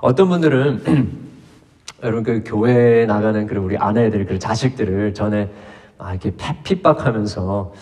어떤 0.00 0.28
분들은 0.28 1.24
여러분 2.02 2.22
그 2.22 2.42
교회에 2.44 3.06
나가는 3.06 3.46
그런 3.46 3.64
우리 3.64 3.76
아내들, 3.76 4.26
그 4.26 4.38
자식들을 4.38 5.14
전에 5.14 5.50
아, 5.98 6.10
이렇게 6.10 6.32
핍박하면서 6.64 7.72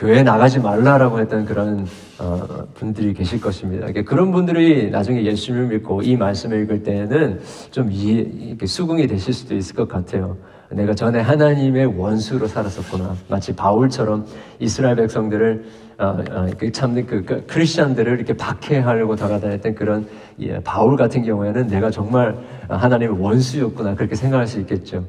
교회 0.00 0.22
나가지 0.22 0.58
말라라고 0.58 1.20
했던 1.20 1.44
그런 1.44 1.86
어, 2.18 2.66
분들이 2.72 3.12
계실 3.12 3.38
것입니다. 3.38 3.86
그런 4.02 4.32
분들이 4.32 4.88
나중에 4.88 5.22
예수님을 5.26 5.66
믿고 5.66 6.00
이 6.00 6.16
말씀을 6.16 6.62
읽을 6.62 6.82
때에는 6.82 7.40
좀 7.70 7.90
이, 7.92 8.56
수긍이 8.64 9.06
되실 9.06 9.34
수도 9.34 9.54
있을 9.54 9.76
것 9.76 9.86
같아요. 9.86 10.38
내가 10.70 10.94
전에 10.94 11.20
하나님의 11.20 11.98
원수로 11.98 12.46
살았었구나. 12.46 13.14
마치 13.28 13.54
바울처럼 13.54 14.24
이스라엘 14.58 14.96
백성들을 14.96 15.64
어, 15.98 16.04
어, 16.30 16.46
그 16.56 16.72
참는 16.72 17.04
그, 17.04 17.22
그 17.22 17.44
크리스천들을 17.46 18.10
이렇게 18.14 18.32
박해하려고 18.32 19.16
돌아다녔던 19.16 19.74
그런 19.74 20.08
예, 20.38 20.60
바울 20.60 20.96
같은 20.96 21.24
경우에는 21.24 21.66
내가 21.66 21.90
정말 21.90 22.38
하나님의 22.68 23.20
원수였구나 23.20 23.96
그렇게 23.96 24.14
생각할 24.14 24.46
수 24.46 24.60
있겠죠. 24.60 25.04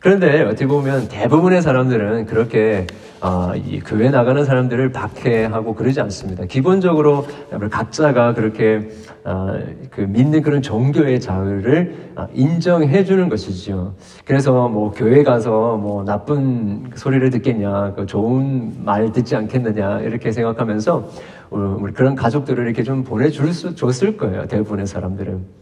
그런데 0.00 0.42
어떻게 0.44 0.66
보면 0.66 1.08
대부분의 1.08 1.60
사람들은 1.60 2.24
그렇게 2.24 2.86
어, 3.20 3.52
이 3.54 3.80
교회 3.80 4.08
나가는 4.08 4.42
사람들을 4.46 4.92
박해하고 4.92 5.74
그러지 5.74 6.00
않습니다. 6.00 6.46
기본적으로 6.46 7.26
각자가 7.70 8.32
그렇게 8.32 8.88
어, 9.24 9.58
그 9.90 10.00
믿는 10.00 10.40
그런 10.40 10.62
종교의 10.62 11.20
자유를 11.20 12.12
어, 12.16 12.26
인정해 12.32 13.04
주는 13.04 13.28
것이죠. 13.28 13.94
그래서 14.24 14.68
뭐 14.68 14.90
교회 14.90 15.22
가서 15.22 15.76
뭐 15.76 16.02
나쁜 16.02 16.90
소리를 16.94 17.28
듣겠냐, 17.28 17.92
그 17.94 18.06
좋은 18.06 18.82
말 18.82 19.12
듣지 19.12 19.36
않겠느냐 19.36 20.00
이렇게 20.00 20.32
생각하면서 20.32 21.10
우리 21.50 21.92
그런 21.92 22.14
가족들을 22.14 22.64
이렇게 22.64 22.82
좀 22.82 23.04
보내줄 23.04 23.52
수 23.52 23.74
줬을 23.74 24.16
거예요. 24.16 24.46
대부분의 24.46 24.86
사람들은. 24.86 25.60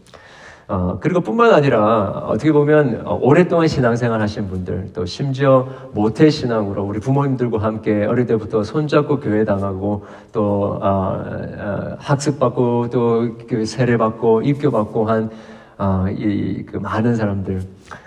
어, 0.69 0.99
그리고 1.01 1.19
뿐만 1.21 1.51
아니라 1.51 2.25
어떻게 2.27 2.51
보면 2.51 3.01
어, 3.03 3.17
오랫동안 3.21 3.67
신앙생활 3.67 4.21
하신 4.21 4.47
분들 4.47 4.91
또 4.93 5.05
심지어 5.05 5.67
모태 5.93 6.29
신앙으로 6.29 6.83
우리 6.83 6.99
부모님들과 6.99 7.57
함께 7.57 8.05
어릴 8.05 8.27
때부터 8.27 8.63
손잡고 8.63 9.19
교회 9.19 9.43
당하고 9.43 10.05
또 10.31 10.79
어, 10.81 11.23
어, 11.57 11.95
학습받고 11.97 12.89
또 12.91 13.39
그 13.47 13.65
세례받고 13.65 14.43
입교받고 14.43 15.09
한 15.09 15.29
어, 15.77 16.05
이, 16.09 16.63
그 16.65 16.77
많은 16.77 17.15
사람들 17.15 17.61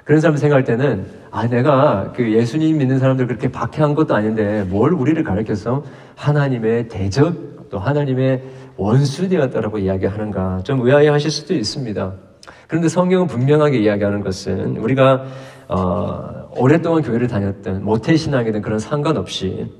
그런 0.04 0.21
사람 0.21 0.37
생각할 0.37 0.64
때는 0.64 1.07
아 1.31 1.49
내가 1.49 2.12
그 2.14 2.33
예수님 2.33 2.78
믿는 2.78 2.99
사람들 2.99 3.26
그렇게 3.26 3.50
박해한 3.50 3.95
것도 3.95 4.14
아닌데 4.14 4.64
뭘 4.69 4.92
우리를 4.92 5.23
가르쳐서 5.25 5.85
하나님의 6.16 6.88
대적 6.88 7.71
또 7.71 7.78
하나님의 7.78 8.42
원수 8.76 9.28
되었다라고 9.28 9.78
이야기하는가 9.78 10.61
좀 10.64 10.81
의아해 10.81 11.09
하실 11.09 11.31
수도 11.31 11.54
있습니다. 11.54 12.32
그런데 12.73 12.88
성경은 12.88 13.26
분명하게 13.26 13.81
이야기하는 13.81 14.23
것은 14.23 14.79
우리가 14.79 15.26
어, 15.69 16.49
오랫동안 16.57 17.02
교회를 17.02 17.29
다녔던 17.29 17.85
모태 17.85 18.17
신앙이든 18.17 18.62
그런 18.62 18.79
상관없이 18.79 19.71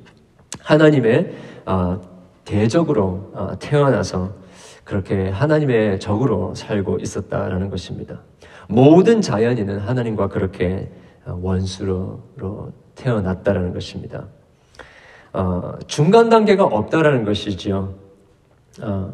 하나님의 0.61 1.33
어, 1.65 1.99
대적으로 2.45 3.31
어, 3.33 3.59
태어나서 3.59 4.35
그렇게 4.85 5.31
하나님의 5.31 6.01
적으로 6.01 6.55
살고 6.55 6.99
있었다라는 7.01 7.71
것입니다. 7.71 8.21
모든 8.69 9.23
자연인은 9.23 9.79
하나님과 9.79 10.29
그렇게 10.29 10.93
어, 11.25 11.39
원수로 11.41 12.21
태어났다라는 12.95 13.73
것입니다. 13.73 14.27
어, 15.33 15.79
중간 15.87 16.29
단계가 16.29 16.65
없다라는 16.65 17.25
것이지요. 17.25 17.95
어, 18.83 19.13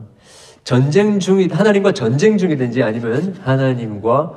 전쟁 0.69 1.19
중이 1.19 1.49
하나님과 1.51 1.93
전쟁 1.93 2.37
중이든지 2.37 2.83
아니면 2.83 3.35
하나님과 3.43 4.35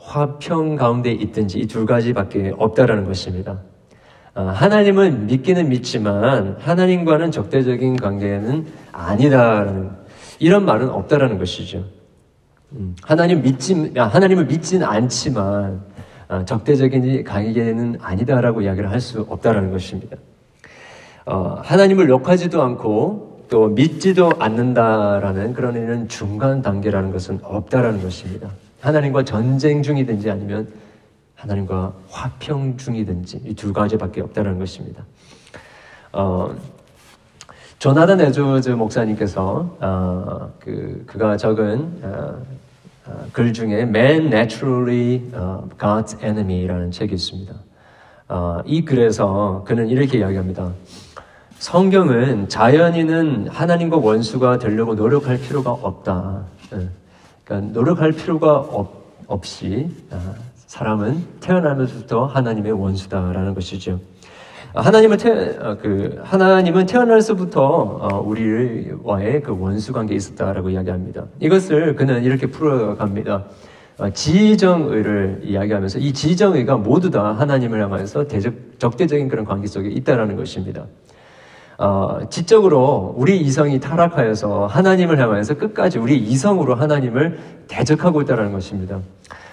화평 0.00 0.74
가운데 0.74 1.12
있든지 1.12 1.60
이 1.60 1.68
두 1.68 1.86
가지밖에 1.86 2.52
없다라는 2.58 3.04
것입니다. 3.04 3.60
아, 4.34 4.46
하나님은 4.46 5.26
믿기는 5.26 5.68
믿지만 5.68 6.56
하나님과는 6.58 7.30
적대적인 7.30 7.94
관계는 7.94 8.66
아니다라는 8.90 9.90
이런 10.40 10.64
말은 10.64 10.88
없다라는 10.90 11.38
것이죠. 11.38 11.84
음, 12.72 12.96
하나님 13.04 13.42
믿지 13.42 13.92
아, 13.98 14.08
하나님을 14.08 14.46
믿지는 14.46 14.84
않지만 14.84 15.82
아, 16.26 16.44
적대적인 16.44 17.22
관계는 17.22 17.98
아니다라고 18.00 18.62
이야기를 18.62 18.90
할 18.90 19.00
수 19.00 19.24
없다라는 19.28 19.70
것입니다. 19.70 20.16
어, 21.24 21.60
하나님을 21.62 22.08
욕하지도 22.08 22.60
않고 22.64 23.27
또 23.48 23.68
믿지도 23.68 24.32
않는다라는 24.38 25.54
그런 25.54 25.76
의는 25.76 26.08
중간 26.08 26.62
단계라는 26.62 27.12
것은 27.12 27.40
없다라는 27.42 28.02
것입니다. 28.02 28.50
하나님과 28.80 29.24
전쟁 29.24 29.82
중이든지 29.82 30.30
아니면 30.30 30.68
하나님과 31.34 31.94
화평 32.08 32.76
중이든지 32.76 33.42
이 33.46 33.54
두 33.54 33.72
가지밖에 33.72 34.20
없다는 34.20 34.58
것입니다. 34.58 35.04
어, 36.12 36.54
조나단 37.78 38.20
에조즈 38.20 38.70
목사님께서 38.70 39.76
어, 39.80 40.52
그 40.58 41.04
그가 41.06 41.36
적은 41.36 42.00
어, 42.02 42.42
어, 43.06 43.26
글 43.32 43.52
중에 43.52 43.82
Man 43.82 44.26
Naturally 44.26 45.22
어, 45.32 45.68
God's 45.78 46.22
Enemy라는 46.22 46.90
책이 46.90 47.14
있습니다. 47.14 47.54
어, 48.28 48.60
이 48.66 48.84
글에서 48.84 49.64
그는 49.66 49.88
이렇게 49.88 50.18
이야기합니다. 50.18 50.72
성경은 51.58 52.48
자연인은 52.48 53.48
하나님과 53.48 53.96
원수가 53.96 54.58
되려고 54.58 54.94
노력할 54.94 55.38
필요가 55.40 55.72
없다. 55.72 56.44
예. 56.74 56.88
그러니까 57.44 57.72
노력할 57.72 58.12
필요가 58.12 58.58
없, 58.58 58.90
없이 59.26 59.88
아, 60.10 60.34
사람은 60.66 61.24
태어나면서부터 61.40 62.26
하나님의 62.26 62.72
원수다라는 62.72 63.54
것이죠. 63.54 63.98
하나님은 64.74 65.16
태, 65.16 65.56
그 65.80 66.20
하나님은 66.22 66.86
태어날서부터 66.86 68.22
우리와의 68.24 69.42
그 69.42 69.58
원수 69.58 69.92
관계에 69.92 70.16
있었다라고 70.16 70.70
이야기합니다. 70.70 71.24
이것을 71.40 71.96
그는 71.96 72.22
이렇게 72.22 72.46
풀어갑니다. 72.46 73.44
어, 73.98 74.10
지정의를 74.10 75.40
이야기하면서 75.42 75.98
이 75.98 76.12
지정의가 76.12 76.76
모두 76.76 77.10
다 77.10 77.32
하나님을 77.32 77.82
향해서 77.82 78.28
대적, 78.28 78.54
적대적인 78.78 79.26
그런 79.28 79.44
관계 79.44 79.66
속에 79.66 79.88
있다라는 79.88 80.36
것입니다. 80.36 80.84
어, 81.78 82.18
지적으로 82.28 83.14
우리 83.16 83.40
이성이 83.40 83.78
타락하여서 83.78 84.66
하나님을 84.66 85.20
향해서 85.20 85.54
끝까지 85.54 85.98
우리 85.98 86.18
이성으로 86.18 86.74
하나님을 86.74 87.38
대적하고 87.68 88.20
있다는 88.22 88.50
것입니다. 88.50 88.98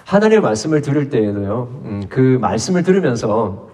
하나님의 0.04 0.40
말씀을 0.40 0.82
들을 0.82 1.08
때에도요, 1.08 1.68
음, 1.84 2.02
그 2.08 2.38
말씀을 2.40 2.82
들으면서 2.82 3.68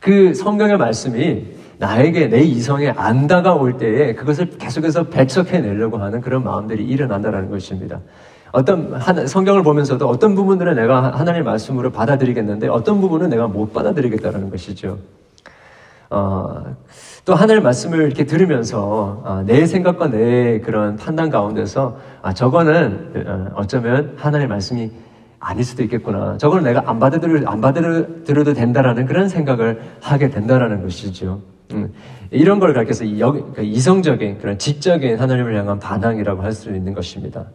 그 0.00 0.34
성경의 0.34 0.76
말씀이 0.76 1.46
나에게 1.78 2.28
내 2.28 2.42
이성에 2.42 2.90
안 2.90 3.26
다가올 3.26 3.78
때에 3.78 4.14
그것을 4.14 4.50
계속해서 4.58 5.04
배척해내려고 5.04 5.96
하는 5.96 6.20
그런 6.20 6.44
마음들이 6.44 6.84
일어난다는 6.84 7.50
것입니다. 7.50 8.00
어떤 8.52 9.00
성경을 9.26 9.62
보면서도 9.62 10.06
어떤 10.06 10.34
부분들은 10.34 10.74
내가 10.74 11.12
하나님의 11.12 11.42
말씀으로 11.42 11.90
받아들이겠는데 11.90 12.68
어떤 12.68 13.00
부분은 13.00 13.30
내가 13.30 13.46
못 13.46 13.72
받아들이겠다는 13.72 14.50
것이죠. 14.50 14.98
어, 16.10 16.71
또 17.24 17.34
하나님의 17.34 17.62
말씀을 17.62 18.06
이렇게 18.06 18.24
들으면서 18.24 19.22
어, 19.24 19.42
내 19.46 19.64
생각과 19.66 20.10
내 20.10 20.58
그런 20.60 20.96
판단 20.96 21.30
가운데서 21.30 21.96
아, 22.20 22.34
저거는 22.34 23.12
어, 23.26 23.52
어쩌면 23.54 24.14
하나님의 24.16 24.48
말씀이 24.48 24.90
아닐 25.38 25.64
수도 25.64 25.84
있겠구나. 25.84 26.36
저걸 26.38 26.62
내가 26.62 26.82
안 26.86 26.98
받아들여, 26.98 27.48
안 27.48 27.60
받아들여도 27.60 28.54
된다라는 28.54 29.06
그런 29.06 29.28
생각을 29.28 29.80
하게 30.00 30.30
된다라는 30.30 30.82
것이죠. 30.82 31.40
음, 31.72 31.92
이런 32.30 32.58
걸 32.58 32.74
가르쳐서 32.74 33.04
그러니까 33.04 33.62
이성적인 33.62 34.38
그런 34.38 34.58
지적인 34.58 35.18
하나님을 35.18 35.56
향한 35.56 35.78
반항이라고 35.78 36.42
할 36.42 36.52
수 36.52 36.70
있는 36.74 36.92
것입니다. 36.92 37.46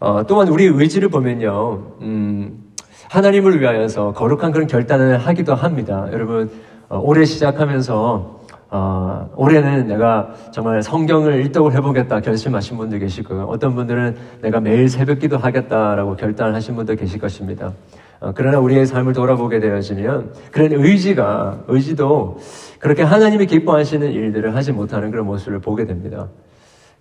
어, 0.00 0.26
또한 0.26 0.48
우리 0.48 0.64
의지를 0.66 1.08
보면요, 1.08 1.96
음, 2.02 2.64
하나님을 3.10 3.60
위하여서 3.60 4.12
거룩한 4.12 4.52
그런 4.52 4.66
결단을 4.66 5.18
하기도 5.18 5.54
합니다. 5.54 6.06
여러분, 6.12 6.50
어, 6.88 7.00
올해 7.02 7.24
시작하면서, 7.24 8.37
어, 8.70 9.30
올해는 9.34 9.86
내가 9.86 10.34
정말 10.52 10.82
성경을 10.82 11.34
일독을 11.36 11.72
해보겠다 11.74 12.20
결심하신 12.20 12.76
분들 12.76 12.98
계시고, 12.98 13.34
어떤 13.48 13.74
분들은 13.74 14.16
내가 14.42 14.60
매일 14.60 14.88
새벽 14.88 15.20
기도 15.20 15.38
하겠다라고 15.38 16.16
결단을 16.16 16.54
하신 16.54 16.76
분들 16.76 16.96
계실 16.96 17.18
것입니다. 17.18 17.72
어, 18.20 18.32
그러나 18.34 18.58
우리의 18.58 18.84
삶을 18.84 19.14
돌아보게 19.14 19.60
되어지면, 19.60 20.34
그런 20.52 20.72
의지가, 20.72 21.64
의지도 21.68 22.38
그렇게 22.78 23.02
하나님이 23.02 23.46
기뻐하시는 23.46 24.12
일들을 24.12 24.54
하지 24.54 24.72
못하는 24.72 25.10
그런 25.10 25.26
모습을 25.26 25.60
보게 25.60 25.86
됩니다. 25.86 26.28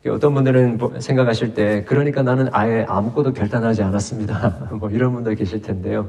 어떤 0.07 0.33
분들은 0.33 0.77
뭐 0.77 0.93
생각하실 0.99 1.53
때, 1.53 1.83
그러니까 1.83 2.21
나는 2.21 2.47
아예 2.53 2.85
아무것도 2.87 3.33
결단하지 3.33 3.83
않았습니다. 3.83 4.69
뭐 4.79 4.89
이런 4.89 5.11
분들 5.11 5.35
계실 5.35 5.61
텐데요. 5.61 6.07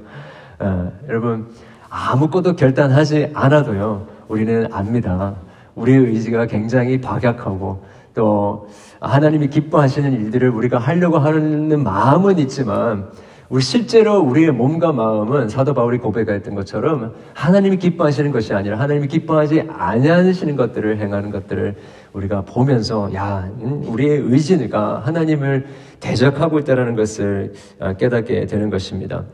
어, 0.60 0.92
여러분, 1.08 1.48
아무것도 1.90 2.54
결단하지 2.54 3.32
않아도요, 3.34 4.06
우리는 4.28 4.72
압니다. 4.72 5.34
우리의 5.78 6.06
의지가 6.06 6.46
굉장히 6.46 7.00
박약하고, 7.00 7.82
또, 8.14 8.68
하나님이 9.00 9.48
기뻐하시는 9.48 10.12
일들을 10.12 10.48
우리가 10.50 10.78
하려고 10.78 11.18
하는 11.18 11.82
마음은 11.82 12.38
있지만, 12.40 13.10
우리 13.48 13.62
실제로 13.62 14.18
우리의 14.20 14.52
몸과 14.52 14.92
마음은 14.92 15.48
사도 15.48 15.72
바울이 15.72 15.96
고백했던 15.98 16.54
것처럼 16.54 17.14
하나님이 17.32 17.78
기뻐하시는 17.78 18.30
것이 18.30 18.52
아니라 18.52 18.78
하나님이 18.78 19.08
기뻐하지 19.08 19.68
아니하시는 19.70 20.54
것들을 20.54 20.98
행하는 20.98 21.30
것들을 21.30 21.74
우리가 22.12 22.42
보면서 22.42 23.10
야 23.14 23.50
우리의 23.60 24.18
의지가 24.18 25.00
하나님을 25.06 25.66
대적하고 25.98 26.58
있다는 26.58 26.94
것을 26.94 27.54
아, 27.80 27.94
깨닫게 27.94 28.46
되는 28.46 28.68
것입니다. 28.68 29.24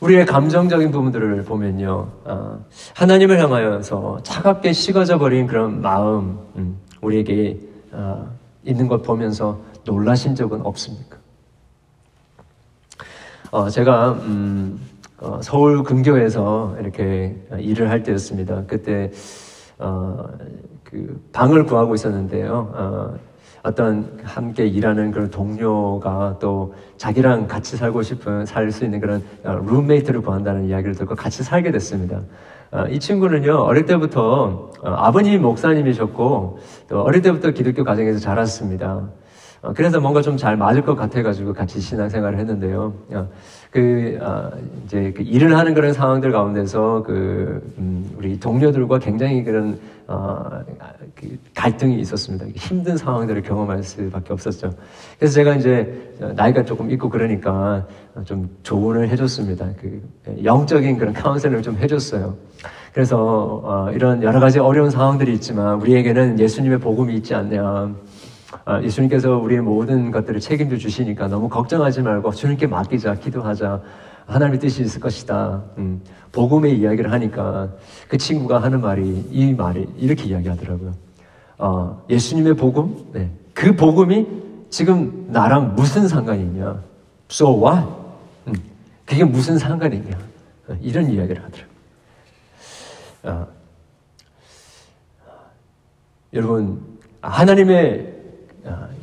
우리의 0.00 0.24
감정적인 0.24 0.90
부분들을 0.90 1.44
보면요, 1.44 2.08
아, 2.24 2.58
하나님을 2.94 3.38
향하여서 3.38 4.20
차갑게 4.22 4.72
식어져 4.72 5.18
버린 5.18 5.46
그런 5.46 5.82
마음, 5.82 6.38
음, 6.56 6.78
우리에게 7.02 7.58
아, 7.92 8.24
있는 8.64 8.88
것 8.88 9.02
보면서 9.02 9.60
놀라신 9.84 10.34
적은 10.34 10.62
없습니까? 10.62 11.18
어, 13.50 13.68
제가 13.68 14.12
음, 14.12 14.80
어, 15.18 15.40
서울 15.42 15.82
근교에서 15.82 16.76
이렇게 16.80 17.36
일을 17.58 17.90
할 17.90 18.02
때였습니다. 18.02 18.64
그때 18.66 19.10
어, 19.78 20.24
그 20.84 21.22
방을 21.32 21.66
구하고 21.66 21.94
있었는데요. 21.94 23.18
어, 23.62 23.68
어떤 23.68 24.18
함께 24.24 24.66
일하는 24.66 25.10
그런 25.10 25.30
동료가 25.30 26.36
또 26.40 26.74
자기랑 26.96 27.46
같이 27.46 27.76
살고 27.76 28.02
싶은 28.02 28.46
살 28.46 28.70
수 28.70 28.84
있는 28.84 29.00
그런 29.00 29.22
룸메이트를 29.42 30.22
구한다는 30.22 30.66
이야기를 30.66 30.94
듣고 30.94 31.14
같이 31.14 31.42
살게 31.42 31.70
됐습니다. 31.72 32.20
어, 32.72 32.84
이 32.88 33.00
친구는요 33.00 33.54
어릴 33.56 33.84
때부터 33.84 34.70
어, 34.82 34.90
아버님 34.90 35.42
목사님이셨고 35.42 36.58
또 36.88 37.02
어릴 37.02 37.22
때부터 37.22 37.50
기독교 37.50 37.82
가정에서 37.84 38.18
자랐습니다. 38.20 39.08
어, 39.62 39.72
그래서 39.74 40.00
뭔가 40.00 40.22
좀 40.22 40.36
잘 40.36 40.56
맞을 40.56 40.82
것 40.82 40.94
같아가지고 40.94 41.52
같이 41.52 41.80
신앙생활을 41.80 42.38
했는데요. 42.38 42.94
어, 43.70 43.80
그, 43.80 44.18
어, 44.20 44.50
이제 44.84 45.12
그 45.16 45.22
일을 45.22 45.56
하는 45.56 45.74
그런 45.74 45.92
상황들 45.92 46.32
가운데서 46.32 47.02
그, 47.04 47.62
음, 47.78 48.10
우리 48.16 48.38
동료들과 48.38 48.98
굉장히 48.98 49.44
그런, 49.44 49.78
어, 50.08 50.62
그 51.14 51.38
갈등이 51.54 52.00
있었습니다. 52.00 52.46
힘든 52.54 52.96
상황들을 52.96 53.42
경험할 53.42 53.82
수밖에 53.82 54.32
없었죠. 54.32 54.72
그래서 55.18 55.34
제가 55.34 55.54
이제 55.54 56.14
나이가 56.34 56.64
조금 56.64 56.90
있고 56.90 57.08
그러니까 57.08 57.86
좀 58.24 58.50
조언을 58.62 59.08
해줬습니다. 59.08 59.68
그 59.80 60.02
영적인 60.42 60.98
그런 60.98 61.12
카운셀링을 61.12 61.62
좀 61.62 61.76
해줬어요. 61.76 62.36
그래서 62.92 63.60
어, 63.62 63.90
이런 63.92 64.22
여러 64.22 64.40
가지 64.40 64.58
어려운 64.58 64.90
상황들이 64.90 65.32
있지만 65.34 65.80
우리에게는 65.80 66.40
예수님의 66.40 66.80
복음이 66.80 67.14
있지 67.14 67.34
않냐. 67.34 67.94
아, 68.64 68.82
예수님께서 68.82 69.36
우리의 69.38 69.62
모든 69.62 70.10
것들을 70.10 70.40
책임져 70.40 70.76
주시니까 70.76 71.28
너무 71.28 71.48
걱정하지 71.48 72.02
말고 72.02 72.32
주님께 72.32 72.66
맡기자, 72.66 73.14
기도하자. 73.14 73.80
하나님의 74.26 74.60
뜻이 74.60 74.82
있을 74.82 75.00
것이다. 75.00 75.62
음, 75.78 76.00
복음의 76.30 76.78
이야기를 76.78 77.10
하니까 77.10 77.68
그 78.08 78.16
친구가 78.16 78.62
하는 78.62 78.80
말이 78.80 79.26
이 79.30 79.52
말이 79.52 79.88
이렇게 79.98 80.24
이야기하더라고요. 80.24 80.94
어, 81.58 82.04
예수님의 82.08 82.54
복음, 82.54 83.06
네. 83.12 83.30
그 83.52 83.74
복음이 83.74 84.26
지금 84.70 85.26
나랑 85.30 85.74
무슨 85.74 86.06
상관이 86.06 86.42
있냐? 86.42 86.80
So 87.28 87.60
what? 87.60 87.88
음, 88.46 88.54
그게 89.04 89.24
무슨 89.24 89.58
상관이 89.58 89.96
있냐? 89.96 90.16
어, 90.68 90.76
이런 90.80 91.10
이야기를 91.10 91.42
하더라고요. 91.42 91.70
어, 93.24 93.46
여러분, 96.32 96.80
하나님의 97.20 98.06
아, 98.06 98.09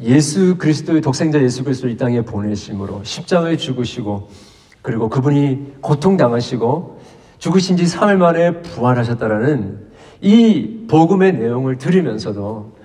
예수 0.04 0.58
그리스도의 0.58 1.02
독생자 1.02 1.42
예수 1.42 1.64
그리스도를 1.64 1.94
이 1.94 1.98
땅에 1.98 2.22
보내심으로 2.22 3.02
십자가에 3.04 3.58
죽으시고 3.58 4.30
그리고 4.82 5.10
그분이 5.10 5.82
고통 5.82 6.18
당하시고 6.18 7.00
죽으신 7.40 7.78
지 7.78 7.86
3일 7.86 8.18
만에 8.18 8.62
부활하셨다라는 8.62 9.88
이 10.22 10.86
복음의 10.90 11.34
내용을 11.34 11.78
들으면서도 11.78 12.78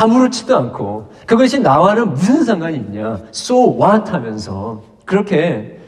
아무렇지도 0.00 0.56
않고 0.56 1.10
그것이 1.26 1.60
나와는 1.60 2.14
무슨 2.14 2.44
상관이 2.44 2.76
있냐 2.78 3.20
so 3.32 3.78
what 3.80 4.10
하면서 4.10 4.82
그렇게 5.04 5.78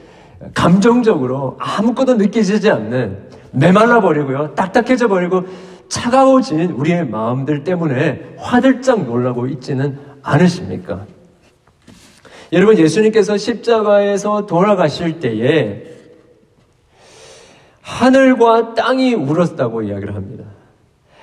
감정적으로 0.55 1.57
아무것도 1.59 2.15
느껴지지 2.15 2.71
않는 2.71 3.29
메말라 3.53 4.01
버리고요 4.01 4.55
딱딱해져 4.55 5.09
버리고 5.09 5.45
차가워진 5.89 6.71
우리의 6.73 7.07
마음들 7.09 7.65
때문에 7.65 8.35
화들짝 8.39 9.05
놀라고 9.05 9.47
있지는 9.47 9.99
않으십니까? 10.27 11.07
여러분, 12.53 12.79
예수님께서 12.79 13.37
십자가에서 13.37 14.47
돌아가실 14.47 15.21
때에 15.21 15.83
하늘과 17.81 18.75
땅이 18.75 19.15
울었다고 19.15 19.83
이야기를 19.83 20.15
합니다. 20.15 20.45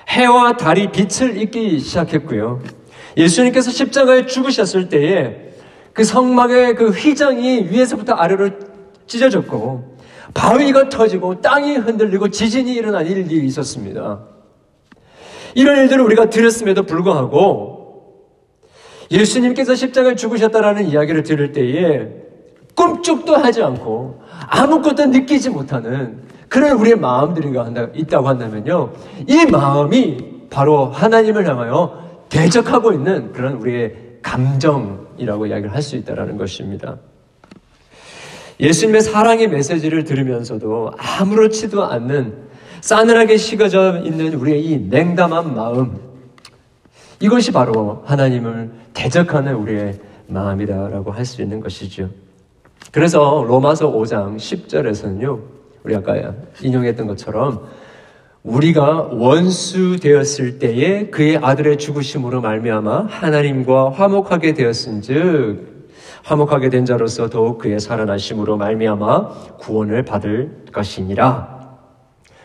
해와 0.08 0.58
달이 0.58 0.92
빛을 0.92 1.38
잇기 1.38 1.80
시작했고요. 1.80 2.62
예수님께서 3.18 3.72
십자가에 3.72 4.26
죽으셨을 4.26 4.90
때에 4.90 5.54
그 5.92 6.04
성막의 6.04 6.76
그 6.76 6.90
휘장이 6.90 7.70
위에서부터 7.70 8.14
아래로 8.14 8.50
찢어졌고 9.06 9.98
바위가 10.34 10.90
터지고 10.90 11.42
땅이 11.42 11.76
흔들리고 11.76 12.30
지진이 12.30 12.74
일어난 12.74 13.06
일이 13.06 13.46
있었습니다. 13.46 14.24
이런 15.56 15.78
일들을 15.78 16.04
우리가 16.04 16.30
들었음에도 16.30 16.84
불구하고 16.84 17.73
예수님께서 19.14 19.76
십자가에 19.76 20.16
죽으셨다라는 20.16 20.88
이야기를 20.88 21.22
들을 21.24 21.52
때에 21.52 22.08
꿈쩍도 22.74 23.36
하지 23.36 23.62
않고 23.62 24.22
아무것도 24.48 25.06
느끼지 25.06 25.52
못하는 25.52 26.24
그런 26.50 26.72
우리의 26.80 26.96
마음들이 26.98 27.50
있다고 27.96 28.28
한다면요. 28.28 28.94
이 29.28 29.46
마음이 29.46 30.18
바로 30.50 30.88
하나님을 30.88 31.48
향하여 31.48 32.26
대적하고 32.30 32.94
있는 32.94 33.32
그런 33.32 33.54
우리의 33.54 33.96
감정이라고 34.24 35.46
이야기를 35.48 35.74
할 35.74 35.82
수 35.82 35.96
있다는 35.96 36.38
것입니다. 36.38 36.98
예수님의 38.60 39.02
사랑의 39.02 39.48
메시지를 39.48 40.04
들으면서도 40.04 40.92
아무렇지도 40.98 41.84
않는 41.84 42.34
싸늘하게 42.82 43.38
식어져 43.38 44.00
있는 44.04 44.34
우리의 44.34 44.64
이 44.64 44.78
냉담한 44.78 45.56
마음, 45.56 46.00
이것이 47.24 47.54
바로 47.54 48.04
하나님을 48.04 48.70
대적하는 48.94 49.56
우리의 49.56 49.98
마음이다라고 50.28 51.12
할 51.12 51.24
수 51.24 51.42
있는 51.42 51.62
것이죠. 51.62 52.10
그래서 52.92 53.46
로마서 53.48 53.94
5장 53.94 54.36
10절에서는요, 54.36 55.40
우리 55.86 55.96
아까 55.96 56.34
인용했던 56.62 57.08
것처럼 57.08 57.62
우리가 58.44 59.04
원수 59.14 60.02
되었을 60.02 60.60
때에 60.60 61.06
그의 61.12 61.38
아들의 61.38 61.78
죽으심으로 61.78 62.42
말미암아 62.42 63.06
하나님과 63.10 63.92
화목하게 63.92 64.54
되었은즉 64.54 65.72
화목하게 66.24 66.68
된 66.68 66.84
자로서 66.84 67.30
더욱 67.30 67.58
그의 67.58 67.80
살아나심으로 67.80 68.58
말미암아 68.58 69.30
구원을 69.60 70.04
받을 70.04 70.66
것이니라. 70.74 71.78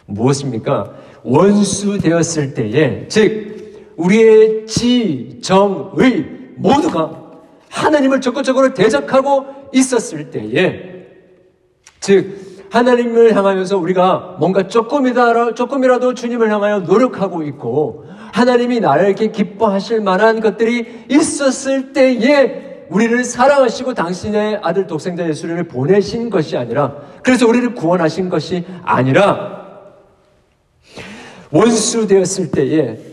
무엇입니까? 0.06 0.92
원수 1.24 1.98
되었을 1.98 2.54
때에 2.54 3.08
즉 3.08 3.57
우리의 3.98 4.66
지, 4.66 5.38
정, 5.42 5.92
의 5.96 6.24
모두가 6.56 7.28
하나님을 7.68 8.20
적극적으로 8.20 8.72
대적하고 8.72 9.46
있었을 9.72 10.30
때에 10.30 11.06
즉 12.00 12.66
하나님을 12.70 13.34
향하면서 13.34 13.78
우리가 13.78 14.36
뭔가 14.38 14.68
조금이라도, 14.68 15.54
조금이라도 15.54 16.14
주님을 16.14 16.50
향하여 16.50 16.80
노력하고 16.80 17.42
있고 17.42 18.04
하나님이 18.32 18.76
이렇게 18.76 19.30
기뻐하실 19.30 20.00
만한 20.00 20.40
것들이 20.40 21.04
있었을 21.08 21.92
때에 21.92 22.86
우리를 22.90 23.24
사랑하시고 23.24 23.94
당신의 23.94 24.60
아들 24.62 24.86
독생자 24.86 25.28
예수를 25.28 25.64
보내신 25.64 26.30
것이 26.30 26.56
아니라 26.56 26.96
그래서 27.22 27.46
우리를 27.46 27.74
구원하신 27.74 28.28
것이 28.28 28.64
아니라 28.82 29.66
원수 31.50 32.06
되었을 32.06 32.50
때에 32.50 33.07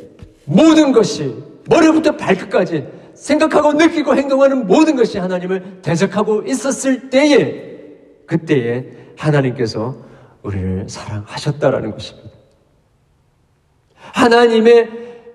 모든 0.46 0.92
것이 0.92 1.44
머리부터 1.68 2.18
발끝까지 2.18 2.88
생각하고 3.16 3.74
느끼고 3.74 4.16
행동하는 4.16 4.68
모든 4.68 4.96
것이 4.96 5.18
하나님을 5.18 5.82
대적하고 5.82 6.44
있었을 6.44 7.10
때에 7.10 7.76
그때에 8.26 8.86
하나님께서 9.18 9.96
우리를 10.44 10.88
사랑하셨다라는 10.88 11.92
것입니다. 11.92 12.30
하나님의 13.96 14.90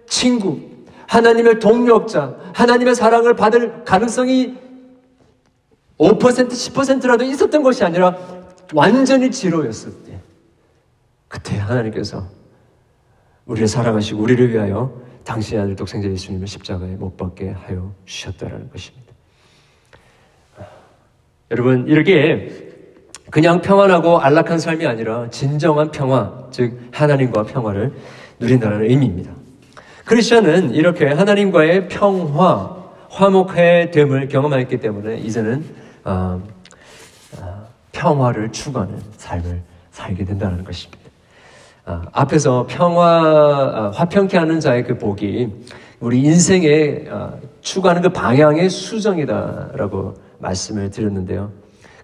친구, 0.06 0.60
하나님의 1.06 1.58
동력자, 1.58 2.36
하나님의 2.54 2.94
사랑을 2.94 3.34
받을 3.34 3.84
가능성이 3.84 4.56
5% 5.98 6.18
10%라도 6.18 7.24
있었던 7.24 7.62
것이 7.62 7.84
아니라 7.84 8.16
완전히 8.72 9.30
지로였을 9.30 9.92
때 10.04 10.20
그때 11.28 11.56
하나님께서 11.58 12.26
우리를 13.50 13.66
사랑하시고 13.66 14.22
우리를 14.22 14.52
위하여 14.52 14.92
당신의 15.24 15.64
아들 15.64 15.74
독생자 15.74 16.08
예수님을 16.08 16.46
십자가에 16.46 16.90
못 16.90 17.16
박게 17.16 17.50
하여 17.50 17.92
주셨다라는 18.04 18.70
것입니다. 18.70 19.12
여러분 21.50 21.88
이렇게 21.88 22.70
그냥 23.28 23.60
평안하고 23.60 24.20
안락한 24.20 24.60
삶이 24.60 24.86
아니라 24.86 25.28
진정한 25.30 25.90
평화, 25.90 26.48
즉 26.52 26.78
하나님과 26.92 27.42
평화를 27.42 27.92
누린다는 28.38 28.88
의미입니다. 28.88 29.32
크리스천은 30.04 30.72
이렇게 30.72 31.06
하나님과의 31.06 31.88
평화, 31.88 32.76
화목해 33.08 33.90
됨을 33.90 34.28
경험했기 34.28 34.78
때문에 34.78 35.18
이제는 35.18 35.64
어, 36.04 36.40
어, 37.40 37.66
평화를 37.90 38.52
추구하는 38.52 38.96
삶을 39.16 39.60
살게 39.90 40.24
된다는 40.24 40.62
것입니다. 40.62 40.99
어, 41.86 42.02
앞에서 42.12 42.66
평화, 42.68 43.90
화평케 43.94 44.36
하는 44.36 44.60
자의 44.60 44.84
그 44.84 44.98
복이 44.98 45.52
우리 46.00 46.20
인생에 46.22 47.04
추구하는 47.60 48.02
그 48.02 48.08
방향의 48.10 48.70
수정이다라고 48.70 50.14
말씀을 50.38 50.90
드렸는데요. 50.90 51.50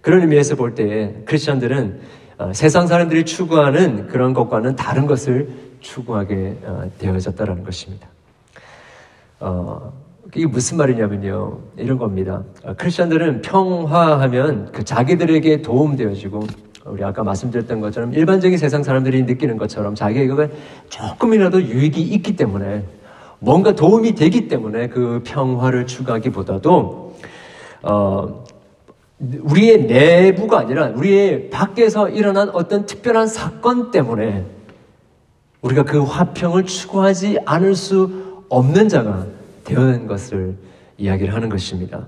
그런 0.01 0.21
의미에서 0.21 0.55
볼 0.55 0.75
때 0.75 1.15
크리스천들은 1.25 1.99
세상 2.53 2.85
사람들이 2.85 3.25
추구하는 3.25 4.07
그런 4.07 4.33
것과는 4.33 4.75
다른 4.75 5.07
것을 5.07 5.49
추구하게 5.79 6.57
어, 6.63 6.89
되어졌다라는 6.99 7.63
것입니다. 7.63 8.07
어, 9.39 9.93
이게 10.35 10.45
무슨 10.45 10.77
말이냐면요. 10.77 11.59
이런 11.77 11.97
겁니다. 11.97 12.43
어, 12.63 12.73
크리스천들은 12.77 13.41
평화하면 13.41 14.71
그 14.71 14.83
자기들에게 14.83 15.61
도움되어지고 15.61 16.41
우리 16.89 17.03
아까 17.03 17.23
말씀드렸던 17.23 17.81
것처럼 17.81 18.13
일반적인 18.13 18.57
세상 18.57 18.83
사람들이 18.83 19.23
느끼는 19.23 19.57
것처럼 19.57 19.95
자기에게 19.95 20.49
조금이라도 20.89 21.63
유익이 21.63 22.01
있기 22.01 22.35
때문에 22.35 22.83
뭔가 23.39 23.73
도움이 23.73 24.15
되기 24.15 24.47
때문에 24.47 24.87
그 24.89 25.21
평화를 25.25 25.85
추구하기보다도 25.85 27.15
어, 27.83 28.45
우리의 29.19 29.85
내부가 29.85 30.59
아니라 30.59 30.87
우리의 30.87 31.49
밖에서 31.49 32.09
일어난 32.09 32.49
어떤 32.49 32.85
특별한 32.85 33.27
사건 33.27 33.91
때문에 33.91 34.45
우리가 35.61 35.83
그 35.83 36.03
화평을 36.03 36.65
추구하지 36.65 37.39
않을 37.45 37.75
수 37.75 38.43
없는 38.49 38.89
자가 38.89 39.25
되는 39.63 40.07
것을 40.07 40.55
이야기를 40.97 41.33
하는 41.33 41.49
것입니다. 41.49 42.05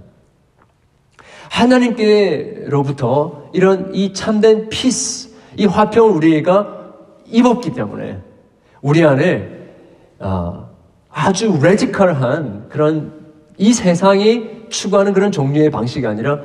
하나님께로부터 1.50 3.50
이런 3.54 3.94
이 3.94 4.14
참된 4.14 4.70
peace, 4.70 5.30
이 5.58 5.66
화평을 5.66 6.12
우리가 6.12 6.94
입었기 7.26 7.74
때문에 7.74 8.22
우리 8.82 9.04
안에 9.04 9.50
아, 10.20 10.68
아주 11.10 11.60
radical한 11.62 12.70
그런 12.70 13.14
이 13.58 13.74
세상이 13.74 14.70
추구하는 14.70 15.14
그런 15.14 15.32
종류의 15.32 15.70
방식이 15.70 16.06
아니라 16.06 16.40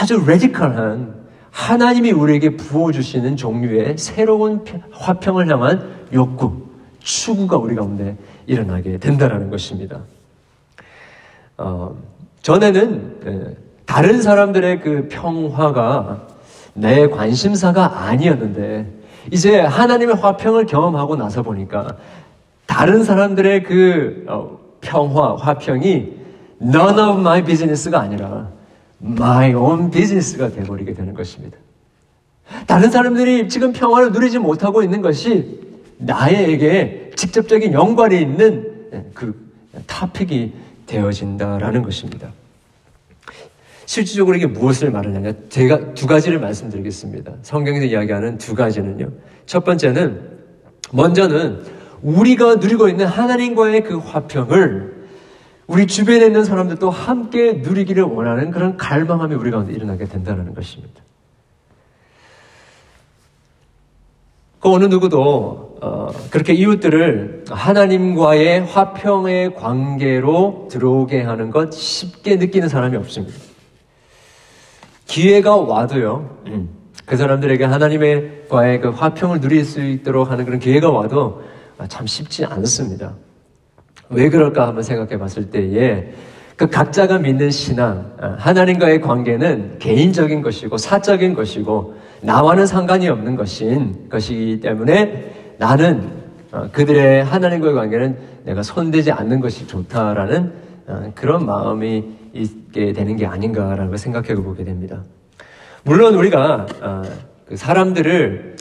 아주 0.00 0.24
radical한 0.26 1.24
하나님이 1.50 2.12
우리에게 2.12 2.56
부어주시는 2.56 3.36
종류의 3.36 3.98
새로운 3.98 4.64
화평을 4.92 5.48
향한 5.48 6.06
욕구, 6.12 6.64
추구가 7.00 7.58
우리 7.58 7.74
가운데 7.74 8.16
일어나게 8.46 8.98
된다라는 8.98 9.50
것입니다. 9.50 10.00
어, 11.56 11.96
전에는 12.42 13.20
예, 13.26 13.63
다른 13.86 14.22
사람들의 14.22 14.80
그 14.80 15.08
평화가 15.10 16.26
내 16.74 17.08
관심사가 17.08 18.04
아니었는데 18.06 18.86
이제 19.30 19.60
하나님의 19.60 20.16
화평을 20.16 20.66
경험하고 20.66 21.16
나서 21.16 21.42
보니까 21.42 21.96
다른 22.66 23.04
사람들의 23.04 23.62
그 23.62 24.24
어, 24.28 24.58
평화, 24.80 25.36
화평이 25.36 26.12
none 26.60 27.00
of 27.00 27.20
my 27.20 27.42
business가 27.44 28.00
아니라 28.00 28.48
my 29.02 29.54
own 29.54 29.90
business가 29.90 30.50
되어버리게 30.50 30.94
되는 30.94 31.14
것입니다. 31.14 31.58
다른 32.66 32.90
사람들이 32.90 33.48
지금 33.48 33.72
평화를 33.72 34.12
누리지 34.12 34.38
못하고 34.38 34.82
있는 34.82 35.02
것이 35.02 35.60
나에게 35.98 37.12
직접적인 37.16 37.72
연관이 37.72 38.20
있는 38.20 39.10
그 39.14 39.34
타픽이 39.86 40.52
되어진다라는 40.86 41.82
것입니다. 41.82 42.28
실질적으로 43.86 44.36
이게 44.36 44.46
무엇을 44.46 44.90
말하느냐? 44.90 45.32
제가 45.48 45.94
두 45.94 46.06
가지를 46.06 46.40
말씀드리겠습니다. 46.40 47.34
성경에서 47.42 47.86
이야기하는 47.86 48.38
두 48.38 48.54
가지는요. 48.54 49.10
첫 49.46 49.64
번째는, 49.64 50.20
먼저는 50.92 51.62
우리가 52.02 52.56
누리고 52.56 52.88
있는 52.88 53.06
하나님과의 53.06 53.84
그 53.84 53.98
화평을 53.98 54.94
우리 55.66 55.86
주변에 55.86 56.26
있는 56.26 56.44
사람들도 56.44 56.90
함께 56.90 57.54
누리기를 57.54 58.02
원하는 58.02 58.50
그런 58.50 58.76
갈망함이 58.76 59.34
우리 59.34 59.50
가운데 59.50 59.72
일어나게 59.72 60.04
된다는 60.04 60.54
것입니다. 60.54 61.02
그 64.60 64.70
어느 64.70 64.84
누구도 64.84 65.76
어, 65.80 66.08
그렇게 66.30 66.54
이웃들을 66.54 67.44
하나님과의 67.50 68.64
화평의 68.64 69.54
관계로 69.54 70.68
들어오게 70.70 71.22
하는 71.22 71.50
것 71.50 71.72
쉽게 71.74 72.36
느끼는 72.36 72.68
사람이 72.68 72.96
없습니다. 72.96 73.53
기회가 75.06 75.56
와도요. 75.56 76.38
음, 76.46 76.68
그 77.04 77.16
사람들에게 77.16 77.64
하나님과의 77.64 78.80
그 78.80 78.90
화평을 78.90 79.40
누릴 79.40 79.64
수 79.64 79.82
있도록 79.82 80.30
하는 80.30 80.44
그런 80.44 80.58
기회가 80.58 80.90
와도 80.90 81.42
참 81.88 82.06
쉽지 82.06 82.44
않습니다. 82.44 83.14
왜 84.10 84.28
그럴까 84.30 84.66
한번 84.66 84.82
생각해 84.82 85.18
봤을 85.18 85.50
때에 85.50 86.12
그 86.56 86.68
각자가 86.68 87.18
믿는 87.18 87.50
신앙, 87.50 88.12
어, 88.20 88.36
하나님과의 88.38 89.00
관계는 89.00 89.78
개인적인 89.80 90.40
것이고 90.40 90.76
사적인 90.76 91.34
것이고 91.34 91.94
나와는 92.20 92.66
상관이 92.66 93.08
없는 93.08 93.34
것인 93.34 94.08
것이기 94.08 94.60
때문에 94.60 95.56
나는 95.58 96.10
어, 96.52 96.68
그들의 96.70 97.24
하나님과의 97.24 97.74
관계는 97.74 98.16
내가 98.44 98.62
손대지 98.62 99.10
않는 99.10 99.40
것이 99.40 99.66
좋다라는 99.66 100.44
어, 100.44 100.63
그런 101.14 101.46
마음이 101.46 102.04
있게 102.32 102.92
되는 102.92 103.16
게 103.16 103.26
아닌가라고 103.26 103.96
생각해 103.96 104.34
보게 104.34 104.64
됩니다. 104.64 105.04
물론 105.84 106.14
우리가 106.14 106.66
그 107.46 107.56
사람들을 107.56 108.56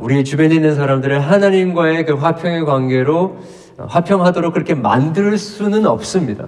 우리 0.00 0.24
주변에 0.24 0.54
있는 0.54 0.74
사람들을 0.74 1.20
하나님과의 1.20 2.06
그 2.06 2.14
화평의 2.14 2.64
관계로 2.64 3.38
화평하도록 3.76 4.52
그렇게 4.52 4.74
만들 4.74 5.38
수는 5.38 5.86
없습니다. 5.86 6.46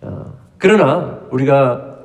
어, 0.00 0.32
그러나 0.58 1.18
우리가 1.32 1.96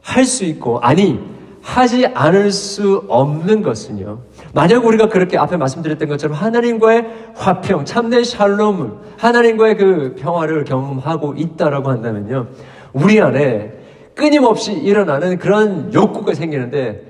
할 0.00 0.24
수 0.24 0.44
있고 0.44 0.78
아니 0.80 1.20
하지 1.64 2.06
않을 2.06 2.52
수 2.52 3.04
없는 3.08 3.62
것은요. 3.62 4.18
만약 4.52 4.84
우리가 4.84 5.08
그렇게 5.08 5.38
앞에 5.38 5.56
말씀드렸던 5.56 6.08
것처럼 6.08 6.36
하나님과의 6.36 7.06
화평, 7.34 7.86
참된 7.86 8.22
샬롬, 8.22 9.00
하나님과의 9.16 9.76
그 9.78 10.14
평화를 10.18 10.64
경험하고 10.64 11.34
있다라고 11.34 11.90
한다면요. 11.90 12.48
우리 12.92 13.18
안에 13.18 13.72
끊임없이 14.14 14.74
일어나는 14.74 15.38
그런 15.38 15.92
욕구가 15.92 16.34
생기는데 16.34 17.02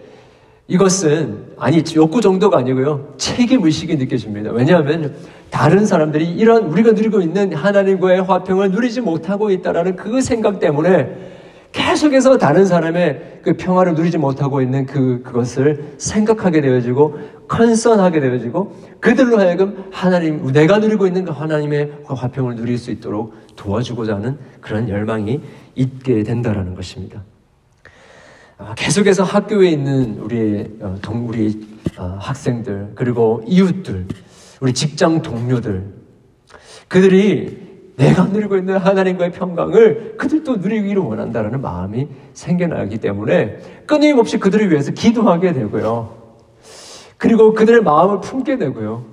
이것은 0.68 1.54
아니 1.58 1.82
욕구 1.94 2.22
정도가 2.22 2.56
아니고요 2.58 3.14
책임 3.18 3.64
의식이 3.64 3.96
느껴집니다. 3.96 4.52
왜냐하면 4.52 5.14
다른 5.50 5.84
사람들이 5.84 6.30
이런 6.30 6.66
우리가 6.66 6.92
누리고 6.92 7.20
있는 7.20 7.52
하나님과의 7.52 8.22
화평을 8.22 8.70
누리지 8.70 9.00
못하고 9.00 9.50
있다라는 9.50 9.96
그 9.96 10.22
생각 10.22 10.60
때문에 10.60 11.34
계속해서 11.74 12.38
다른 12.38 12.66
사람의 12.66 13.40
그 13.42 13.56
평화를 13.56 13.94
누리지 13.94 14.16
못하고 14.16 14.62
있는 14.62 14.87
그 14.87 15.22
그것을 15.24 15.94
생각하게 15.98 16.60
되어지고 16.60 17.18
컨선하게 17.48 18.20
되어지고 18.20 18.76
그들로 19.00 19.40
하여금 19.40 19.84
하나님 19.90 20.46
내가 20.52 20.78
누리고 20.78 21.08
있는 21.08 21.24
그 21.24 21.32
하나님의 21.32 21.90
화평을 22.06 22.54
누릴 22.54 22.78
수 22.78 22.92
있도록 22.92 23.34
도와주고자 23.56 24.14
하는 24.14 24.38
그런 24.60 24.88
열망이 24.88 25.40
있게 25.74 26.22
된다라는 26.22 26.76
것입니다. 26.76 27.24
아, 28.56 28.74
계속해서 28.76 29.24
학교에 29.24 29.68
있는 29.68 30.18
우리 30.20 30.78
어, 30.80 30.94
동 31.02 31.28
우리 31.28 31.66
어, 31.98 32.16
학생들 32.20 32.92
그리고 32.94 33.42
이웃들 33.48 34.06
우리 34.60 34.72
직장 34.72 35.22
동료들 35.22 35.92
그들이 36.87 37.63
내가 37.96 38.24
누리고 38.24 38.57
있는 38.57 38.76
하나님과의 38.76 39.33
평강을 39.33 40.16
그들도 40.18 40.57
누리기를 40.57 41.00
원한다는 41.00 41.61
마음이 41.61 42.09
생겨나기 42.33 42.98
때문에 42.98 43.59
끊임없이 43.87 44.38
그들을 44.38 44.70
위해서 44.70 44.92
기도하게 44.92 45.52
되고요. 45.52 46.14
그리고 47.16 47.54
그들의 47.54 47.83
마음을 47.83 48.20
품게 48.20 48.59
되고요. 48.59 49.04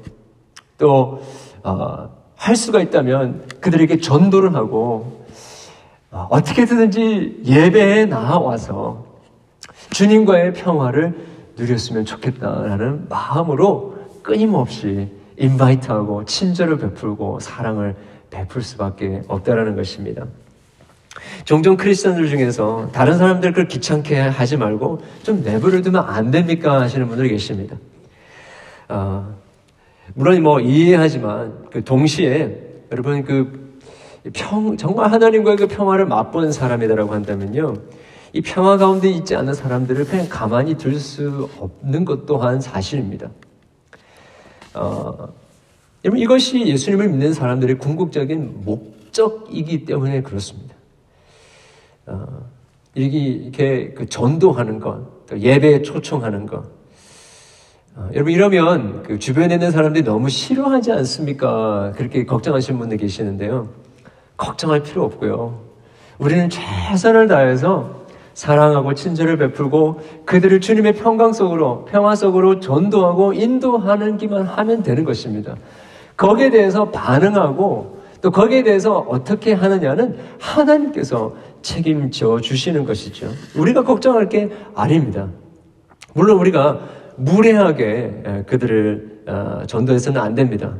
또, 0.77 1.21
어, 1.63 2.09
할 2.35 2.55
수가 2.55 2.81
있다면 2.81 3.45
그들에게 3.61 3.99
전도를 3.99 4.55
하고, 4.55 5.25
어, 6.09 6.27
어떻게든지 6.31 7.43
예배에 7.45 8.05
나와서 8.05 9.05
주님과의 9.91 10.53
평화를 10.53 11.13
누렸으면 11.57 12.05
좋겠다라는 12.05 13.07
마음으로 13.09 13.95
끊임없이 14.23 15.09
인바이트하고 15.37 16.25
친절을 16.25 16.77
베풀고 16.79 17.39
사랑을 17.39 17.95
베풀 18.31 18.63
수밖에 18.63 19.21
없다라는 19.27 19.75
것입니다. 19.75 20.25
종종 21.45 21.77
크리스천들 21.77 22.29
중에서 22.29 22.89
다른 22.91 23.17
사람들 23.17 23.53
그 23.53 23.67
귀찮게 23.67 24.17
하지 24.17 24.57
말고 24.57 25.01
좀 25.23 25.43
내버려 25.43 25.81
두면 25.81 26.03
안 26.03 26.31
됩니까 26.31 26.81
하시는 26.81 27.07
분들이 27.07 27.29
계십니다. 27.29 27.75
어, 28.87 29.35
물론 30.13 30.41
뭐 30.41 30.59
이해하지만 30.59 31.67
그 31.71 31.83
동시에 31.83 32.57
여러분 32.91 33.23
그 33.23 33.79
평, 34.33 34.77
정말 34.77 35.11
하나님과의 35.11 35.57
그 35.57 35.67
평화를 35.67 36.05
맛본 36.05 36.51
사람이다라고 36.51 37.13
한다면요. 37.13 37.73
이 38.33 38.41
평화 38.41 38.77
가운데 38.77 39.09
있지 39.09 39.35
않은 39.35 39.53
사람들을 39.53 40.05
그냥 40.05 40.27
가만히 40.29 40.75
둘 40.75 40.99
수 40.99 41.49
없는 41.59 42.05
것 42.05 42.25
또한 42.25 42.61
사실입니다. 42.61 43.29
어, 44.73 45.27
여러분 46.03 46.19
이것이 46.19 46.65
예수님을 46.65 47.09
믿는 47.09 47.33
사람들의 47.33 47.77
궁극적인 47.77 48.61
목적이기 48.65 49.85
때문에 49.85 50.21
그렇습니다. 50.21 50.75
어, 52.07 52.25
이렇게 52.95 53.93
그 53.93 54.07
전도하는 54.07 54.79
것, 54.79 55.27
또 55.27 55.39
예배에 55.39 55.83
초청하는 55.83 56.47
것. 56.47 56.63
어, 57.95 58.09
여러분 58.13 58.33
이러면 58.33 59.03
그 59.03 59.19
주변에 59.19 59.53
있는 59.55 59.69
사람들이 59.69 60.03
너무 60.03 60.29
싫어하지 60.29 60.91
않습니까? 60.91 61.91
그렇게 61.95 62.25
걱정하시는 62.25 62.79
분들 62.79 62.97
계시는데요. 62.97 63.69
걱정할 64.37 64.81
필요 64.81 65.03
없고요. 65.03 65.61
우리는 66.17 66.49
최선을 66.49 67.27
다해서 67.27 68.01
사랑하고 68.33 68.95
친절을 68.95 69.37
베풀고 69.37 70.01
그들을 70.25 70.61
주님의 70.61 70.93
평강 70.93 71.33
속으로 71.33 71.85
평화 71.85 72.15
속으로 72.15 72.59
전도하고 72.59 73.33
인도하는 73.33 74.17
기만 74.17 74.45
하면 74.45 74.83
되는 74.83 75.03
것입니다. 75.03 75.55
거기에 76.21 76.51
대해서 76.51 76.91
반응하고 76.91 77.97
또 78.21 78.29
거기에 78.29 78.61
대해서 78.61 78.99
어떻게 78.99 79.53
하느냐는 79.53 80.15
하나님께서 80.39 81.33
책임져 81.63 82.39
주시는 82.39 82.85
것이죠. 82.85 83.27
우리가 83.55 83.83
걱정할 83.83 84.29
게 84.29 84.51
아닙니다. 84.75 85.29
물론 86.13 86.37
우리가 86.37 86.79
무례하게 87.15 88.43
그들을 88.45 89.23
어, 89.27 89.63
전도해서는 89.65 90.21
안 90.21 90.35
됩니다. 90.35 90.75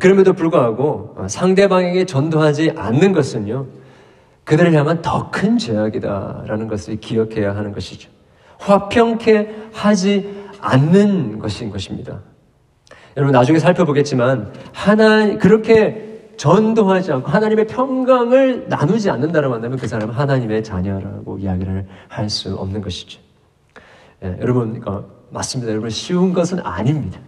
그럼에도 0.00 0.32
불구하고 0.32 1.14
어, 1.16 1.28
상대방에게 1.28 2.04
전도하지 2.04 2.72
않는 2.74 3.12
것은요. 3.12 3.66
그들을 4.42 4.72
향한 4.72 5.00
더 5.00 5.30
큰 5.30 5.58
죄악이다라는 5.58 6.66
것을 6.66 6.96
기억해야 6.96 7.54
하는 7.54 7.70
것이죠. 7.70 8.10
화평케 8.58 9.68
하지 9.72 10.44
않는 10.60 11.38
것인 11.38 11.70
것입니다. 11.70 12.20
여러분 13.16 13.32
나중에 13.32 13.58
살펴보겠지만 13.58 14.52
하나 14.72 15.36
그렇게 15.38 16.32
전도하지 16.36 17.12
않고 17.12 17.28
하나님의 17.28 17.66
평강을 17.68 18.66
나누지 18.68 19.08
않는다고 19.08 19.54
한다면 19.54 19.78
그 19.78 19.86
사람은 19.86 20.14
하나님의 20.14 20.64
자녀라고 20.64 21.38
이야기를 21.38 21.86
할 22.08 22.28
수 22.28 22.54
없는 22.56 22.80
것이죠. 22.82 23.20
예, 24.24 24.36
여러분 24.40 24.82
어, 24.86 25.04
맞습니다. 25.30 25.70
여러분 25.70 25.90
쉬운 25.90 26.32
것은 26.32 26.58
아닙니다. 26.60 27.20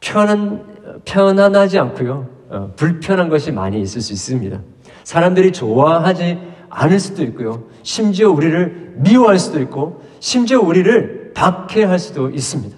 편안 0.00 1.00
편안하지 1.04 1.78
않고요. 1.78 2.28
어, 2.50 2.72
불편한 2.76 3.28
것이 3.30 3.50
많이 3.50 3.80
있을 3.80 4.02
수 4.02 4.12
있습니다. 4.12 4.60
사람들이 5.04 5.52
좋아하지 5.52 6.38
않을 6.68 7.00
수도 7.00 7.22
있고요. 7.24 7.64
심지어 7.82 8.30
우리를 8.30 8.94
미워할 8.96 9.38
수도 9.38 9.60
있고, 9.60 10.02
심지어 10.20 10.60
우리를 10.60 11.32
박해할 11.34 11.98
수도 11.98 12.28
있습니다. 12.30 12.76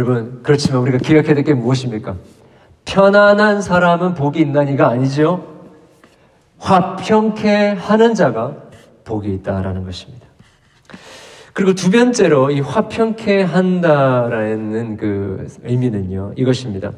여러분, 0.00 0.40
그렇지만 0.42 0.80
우리가 0.80 0.96
기억해야 0.96 1.34
될 1.34 1.44
게 1.44 1.52
무엇입니까? 1.52 2.16
편안한 2.86 3.60
사람은 3.60 4.14
복이 4.14 4.40
있나니가 4.40 4.88
아니죠. 4.88 5.44
화평케 6.58 7.76
하는 7.78 8.14
자가 8.14 8.56
복이 9.04 9.30
있다라는 9.34 9.84
것입니다. 9.84 10.26
그리고 11.52 11.74
두 11.74 11.90
번째로 11.90 12.50
이 12.50 12.60
화평케 12.60 13.42
한다라는 13.42 14.96
그 14.96 15.46
의미는요, 15.64 16.32
이것입니다. 16.36 16.92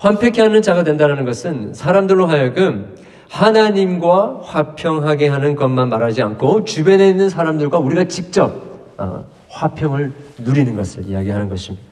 환폐케 0.00 0.42
하는 0.42 0.60
자가 0.60 0.84
된다는 0.84 1.24
것은 1.24 1.72
사람들로 1.72 2.26
하여금 2.26 2.96
하나님과 3.30 4.40
화평하게 4.42 5.28
하는 5.28 5.56
것만 5.56 5.88
말하지 5.88 6.20
않고 6.22 6.64
주변에 6.64 7.08
있는 7.08 7.30
사람들과 7.30 7.78
우리가 7.78 8.04
직접 8.04 8.52
어, 8.98 9.24
화평을 9.52 10.12
누리는 10.38 10.74
것을 10.74 11.06
이야기하는 11.06 11.48
것입니다. 11.48 11.86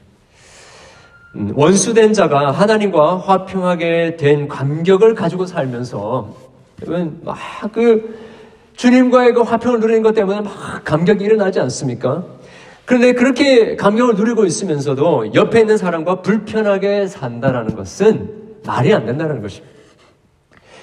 음, 1.35 1.53
원수된 1.55 2.13
자가 2.13 2.51
하나님과 2.51 3.19
화평하게 3.19 4.17
된 4.17 4.47
감격을 4.47 5.15
가지고 5.15 5.45
살면서 5.45 6.35
막그 7.23 8.19
주님과의 8.75 9.33
그 9.33 9.41
화평을 9.41 9.79
누리는 9.79 10.01
것 10.01 10.13
때문에 10.13 10.41
막 10.41 10.83
감격이 10.83 11.23
일어나지 11.23 11.59
않습니까? 11.59 12.25
그런데 12.85 13.13
그렇게 13.13 13.75
감격을 13.75 14.15
누리고 14.15 14.43
있으면서도 14.45 15.33
옆에 15.35 15.61
있는 15.61 15.77
사람과 15.77 16.21
불편하게 16.21 17.07
산다라는 17.07 17.75
것은 17.75 18.57
말이 18.65 18.93
안 18.93 19.05
된다는 19.05 19.41
것입니다. 19.41 19.71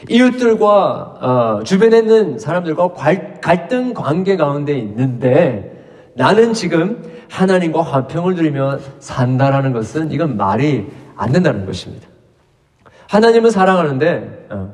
이웃들과 0.09 1.59
어, 1.61 1.65
주변에 1.65 1.99
있는 1.99 2.39
사람들과 2.39 2.93
갈등 3.43 3.93
관계 3.95 4.37
가운데 4.37 4.79
있는데 4.79 5.78
나는 6.19 6.53
지금 6.53 7.01
하나님과 7.31 7.81
화평을 7.81 8.35
누리며 8.35 8.81
산다라는 8.99 9.73
것은 9.73 10.11
이건 10.11 10.37
말이 10.37 10.89
안 11.17 11.31
된다는 11.31 11.65
것입니다. 11.65 12.09
하나님은 13.09 13.53
사랑하는데 13.53 14.47
어, 14.51 14.73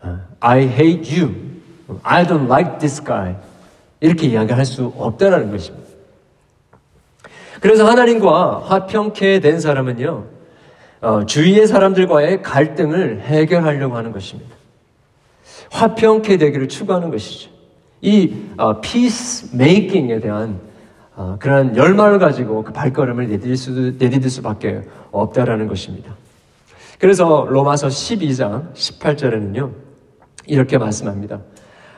어, 0.00 0.18
I 0.40 0.62
hate 0.62 1.20
you, 1.20 1.34
I 2.02 2.24
don't 2.26 2.46
like 2.46 2.78
this 2.78 3.04
guy 3.04 3.36
이렇게 4.00 4.28
이야기할 4.28 4.64
수 4.64 4.94
없다라는 4.96 5.50
것입니다. 5.50 5.86
그래서 7.60 7.86
하나님과 7.86 8.62
화평케 8.64 9.40
된 9.40 9.60
사람은요, 9.60 10.24
어, 11.02 11.26
주위의 11.26 11.66
사람들과의 11.66 12.42
갈등을 12.42 13.20
해결하려고 13.20 13.94
하는 13.94 14.10
것입니다. 14.10 14.56
화평케 15.70 16.38
되기를 16.38 16.68
추구하는 16.68 17.10
것이죠. 17.10 17.55
이 18.06 18.32
어, 18.56 18.80
피스 18.80 19.56
메이킹에 19.56 20.20
대한 20.20 20.60
어, 21.16 21.36
그런 21.40 21.76
열망을 21.76 22.20
가지고 22.20 22.62
그 22.62 22.72
발걸음을 22.72 23.26
내디딜, 23.26 23.56
수, 23.56 23.72
내디딜 23.98 24.30
수밖에 24.30 24.82
없다라는 25.10 25.66
것입니다. 25.66 26.14
그래서 27.00 27.46
로마서 27.50 27.88
12장 27.88 28.72
18절에는요, 28.74 29.72
이렇게 30.46 30.78
말씀합니다. 30.78 31.40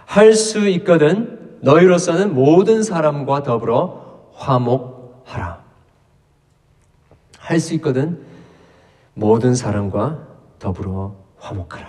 할 0.06 0.34
수 0.34 0.66
있거든 0.68 1.58
너희로서는 1.60 2.34
모든 2.34 2.82
사람과 2.82 3.42
더불어 3.42 4.30
화목하라. 4.34 5.62
할 7.38 7.60
수 7.60 7.74
있거든 7.74 8.18
모든 9.12 9.54
사람과 9.54 10.20
더불어 10.58 11.14
화목하라. 11.38 11.86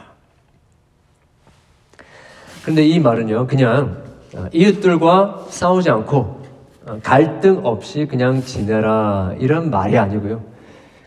그런데 2.63 2.86
이 2.86 2.99
말은요, 2.99 3.47
그냥 3.47 4.03
어, 4.03 4.08
이웃들과 4.51 5.45
싸우지 5.49 5.89
않고 5.89 6.39
어, 6.85 6.99
갈등 7.03 7.65
없이 7.65 8.05
그냥 8.05 8.41
지내라 8.41 9.33
이런 9.39 9.69
말이 9.69 9.97
아니고요. 9.97 10.41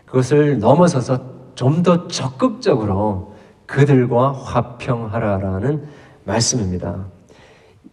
그것을 0.05 0.59
넘어서서 0.59 1.33
좀 1.55 1.83
더 1.83 2.07
적극적으로 2.07 3.33
그들과 3.65 4.31
화평하라라는 4.31 5.83
말씀입니다. 6.23 7.05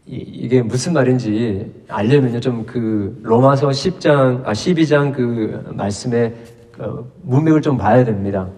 이, 0.06 0.48
게 0.48 0.62
무슨 0.62 0.92
말인지 0.94 1.84
알려면요, 1.88 2.40
좀 2.40 2.64
그 2.66 3.18
로마서 3.22 3.68
10장, 3.68 4.46
아, 4.46 4.52
12장 4.52 5.12
그 5.12 5.70
말씀의 5.74 6.34
그 6.72 7.12
문맥을 7.22 7.62
좀 7.62 7.76
봐야 7.76 8.04
됩니다. 8.04 8.48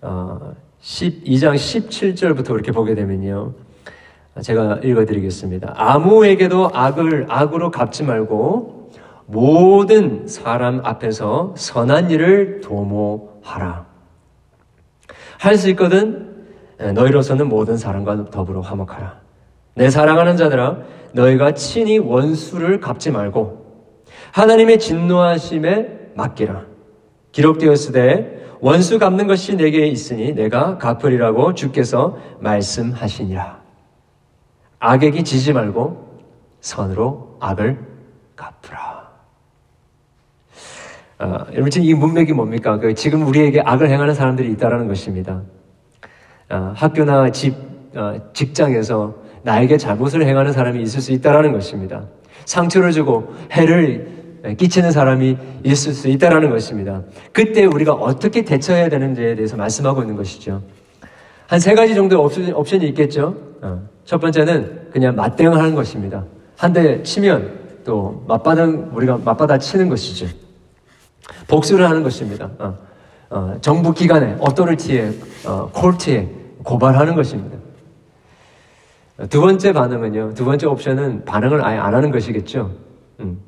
어, 0.00 0.54
12장 0.82 1.54
17절부터 1.54 2.46
그렇게 2.48 2.72
보게 2.72 2.94
되면요. 2.94 3.52
제가 4.42 4.80
읽어드리겠습니다. 4.82 5.74
아무에게도 5.76 6.70
악을 6.72 7.26
악으로 7.28 7.70
갚지 7.70 8.04
말고 8.04 8.90
모든 9.26 10.26
사람 10.26 10.80
앞에서 10.84 11.54
선한 11.56 12.10
일을 12.10 12.60
도모하라. 12.62 13.86
할 15.38 15.56
수 15.56 15.70
있거든 15.70 16.44
너희로서는 16.78 17.48
모든 17.48 17.76
사람과 17.76 18.26
더불어 18.30 18.60
화목하라. 18.60 19.20
내 19.74 19.88
사랑하는 19.90 20.36
자들아 20.36 20.78
너희가 21.12 21.52
친히 21.52 21.98
원수를 21.98 22.80
갚지 22.80 23.10
말고 23.10 23.60
하나님의 24.32 24.78
진노하심에 24.78 26.12
맡기라. 26.14 26.64
기록되었으되 27.32 28.56
원수 28.60 28.98
갚는 28.98 29.26
것이 29.26 29.56
내게 29.56 29.86
있으니 29.86 30.34
내가 30.34 30.76
갚으리라고 30.78 31.54
주께서 31.54 32.18
말씀하시니라. 32.40 33.59
악에게 34.80 35.22
지지 35.22 35.52
말고 35.52 36.20
선으로 36.60 37.36
악을 37.40 37.78
갚으라. 38.34 39.10
어, 41.20 41.38
여러분 41.52 41.70
지금 41.70 41.86
이 41.86 41.94
문맥이 41.94 42.32
뭡니까? 42.32 42.78
그 42.78 42.94
지금 42.94 43.26
우리에게 43.26 43.60
악을 43.60 43.90
행하는 43.90 44.14
사람들이 44.14 44.50
있다라는 44.52 44.88
것입니다. 44.88 45.42
어, 46.48 46.72
학교나 46.74 47.30
집, 47.30 47.54
어, 47.94 48.18
직장에서 48.32 49.14
나에게 49.42 49.76
잘못을 49.76 50.24
행하는 50.26 50.52
사람이 50.52 50.82
있을 50.82 51.00
수 51.02 51.12
있다라는 51.12 51.52
것입니다. 51.52 52.04
상처를 52.46 52.92
주고 52.92 53.34
해를 53.52 54.20
끼치는 54.56 54.90
사람이 54.92 55.36
있을 55.64 55.92
수 55.92 56.08
있다라는 56.08 56.48
것입니다. 56.48 57.02
그때 57.32 57.66
우리가 57.66 57.92
어떻게 57.92 58.42
대처해야 58.42 58.88
되는지에 58.88 59.34
대해서 59.34 59.56
말씀하고 59.58 60.00
있는 60.00 60.16
것이죠. 60.16 60.62
한 61.46 61.60
세 61.60 61.74
가지 61.74 61.94
정도의 61.94 62.22
옵션, 62.22 62.54
옵션이 62.54 62.88
있겠죠. 62.88 63.36
어. 64.10 64.16
첫 64.16 64.18
번째는 64.20 64.90
그냥 64.90 65.14
맞대응을 65.14 65.56
하는 65.56 65.74
것입니다. 65.76 66.24
한 66.56 66.72
대 66.72 67.00
치면 67.04 67.82
또 67.84 68.24
맞받아 68.26 68.64
우리가 68.64 69.18
맞받아 69.24 69.58
치는 69.58 69.88
것이죠. 69.88 70.26
복수를 71.46 71.88
하는 71.88 72.02
것입니다. 72.02 72.50
어. 72.58 72.78
어, 73.30 73.56
정부 73.60 73.92
기관에 73.92 74.36
어토리티에 74.40 75.12
어, 75.46 75.70
콜트에 75.72 76.28
고발하는 76.64 77.14
것입니다. 77.14 77.56
두 79.28 79.40
번째 79.40 79.72
반응은요. 79.72 80.34
두 80.34 80.44
번째 80.44 80.66
옵션은 80.66 81.24
반응을 81.24 81.64
아예 81.64 81.78
안 81.78 81.94
하는 81.94 82.10
것이겠죠. 82.10 82.72
음. 83.20 83.40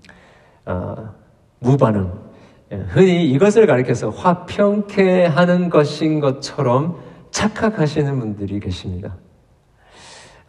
어, 0.64 1.12
무반응. 1.58 2.12
예, 2.70 2.76
흔히 2.88 3.28
이것을 3.32 3.66
가리켜서 3.66 4.10
화평케 4.10 5.26
하는 5.26 5.70
것인 5.70 6.20
것처럼 6.20 6.98
착각하시는 7.32 8.20
분들이 8.20 8.60
계십니다. 8.60 9.16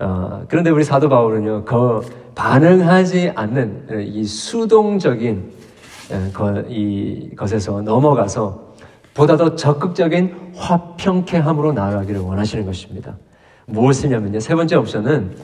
어, 0.04 0.44
그런데 0.50 0.70
우리 0.70 0.84
사도 0.84 1.08
바울은요, 1.10 1.64
그 1.66 2.02
반응하지 2.36 3.32
않는 3.36 4.06
이 4.06 4.24
수동적인 4.26 5.52
예, 6.12 6.66
이 6.68 7.36
것에서 7.36 7.82
넘어가서 7.82 8.74
보다 9.14 9.38
더 9.38 9.56
적극적인 9.56 10.54
화평케함으로 10.56 11.74
나아가기를 11.74 12.20
원하시는 12.20 12.66
것입니다. 12.66 13.16
무엇이냐면요. 13.66 14.40
세 14.40 14.56
번째 14.56 14.76
옵션은 14.76 15.38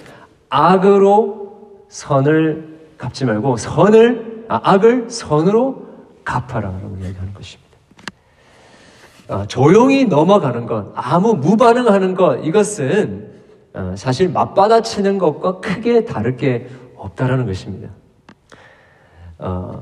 악으로 0.49 1.85
선을 1.87 2.79
갚지 2.97 3.25
말고 3.25 3.57
선을 3.57 4.45
아, 4.49 4.59
악을 4.63 5.09
선으로 5.09 5.87
갚아라라고 6.25 6.97
이야기하는 7.01 7.33
것입니다. 7.33 7.69
아, 9.29 9.45
조용히 9.45 10.05
넘어가는 10.05 10.65
것, 10.65 10.91
아무 10.95 11.35
무반응하는 11.35 12.15
것 12.15 12.37
이것은 12.43 13.27
아, 13.27 13.28
사실 13.95 14.29
맞받아치는 14.29 15.17
것과 15.17 15.59
크게 15.59 16.05
다를 16.05 16.35
게 16.35 16.67
없다라는 16.95 17.45
것입니다. 17.45 17.89
어, 19.37 19.81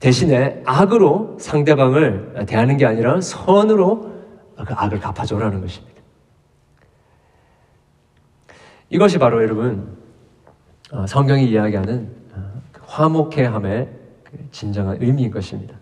대신에 0.00 0.62
악으로 0.64 1.36
상대방을 1.38 2.44
대하는 2.46 2.76
게 2.76 2.86
아니라 2.86 3.20
선으로 3.20 4.12
그 4.56 4.74
악을 4.74 5.00
갚아줘라는 5.00 5.60
것입니다. 5.60 5.96
이것이 8.88 9.18
바로 9.18 9.42
여러분 9.42 9.96
어, 10.92 11.06
성경이 11.06 11.48
이야기하는 11.48 12.14
어, 12.34 12.62
그 12.72 12.82
화목해함의 12.86 13.88
그 14.24 14.50
진정한 14.50 14.98
의미인 15.00 15.30
것입니다. 15.30 15.76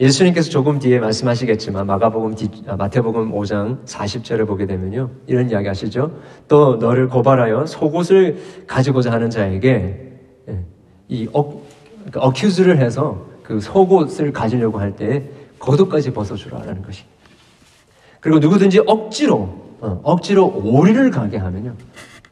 예수님께서 0.00 0.50
조금 0.50 0.78
뒤에 0.78 0.98
말씀하시겠지만 1.00 1.86
마가복음 1.86 2.34
뒤, 2.34 2.48
아, 2.66 2.76
마태복음 2.76 3.32
5장 3.32 3.84
40절을 3.84 4.46
보게 4.46 4.66
되면요 4.66 5.10
이런 5.26 5.50
이야기 5.50 5.68
하시죠. 5.68 6.18
또 6.48 6.76
너를 6.76 7.08
고발하여 7.08 7.66
속옷을 7.66 8.64
가지고자 8.66 9.12
하는 9.12 9.30
자에게 9.30 10.18
예, 10.48 10.64
이 11.08 11.28
어, 11.32 11.62
그 12.10 12.18
어큐즈를 12.18 12.78
해서 12.78 13.26
그 13.42 13.60
속옷을 13.60 14.32
가지려고 14.32 14.80
할때 14.80 15.28
겉옷까지 15.58 16.12
벗어주라라는 16.12 16.82
것입니다. 16.82 17.12
그리고 18.20 18.38
누구든지 18.38 18.82
억지로 18.86 19.62
어, 19.80 20.00
억지로 20.02 20.46
오리를 20.46 21.10
가게 21.10 21.36
하면요 21.36 21.74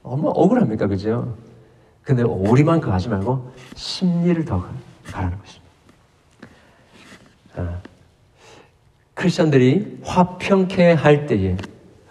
얼마나 0.02 0.30
억울합니까? 0.30 0.86
그죠? 0.86 1.36
근데 2.02 2.22
오리만큼 2.22 2.90
하지 2.90 3.08
말고 3.08 3.52
심리를 3.76 4.44
더 4.44 4.64
가라는 5.04 5.38
것입니다. 5.38 5.59
아, 7.56 7.78
크리스천들이 9.14 9.98
화평케 10.04 10.92
할 10.92 11.26
때에 11.26 11.56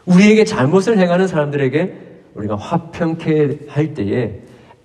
우리에게 0.05 0.43
잘못을 0.45 0.97
행하는 0.97 1.27
사람들에게 1.27 2.09
우리가 2.35 2.55
화평케 2.55 3.59
할 3.67 3.93
때에 3.93 4.39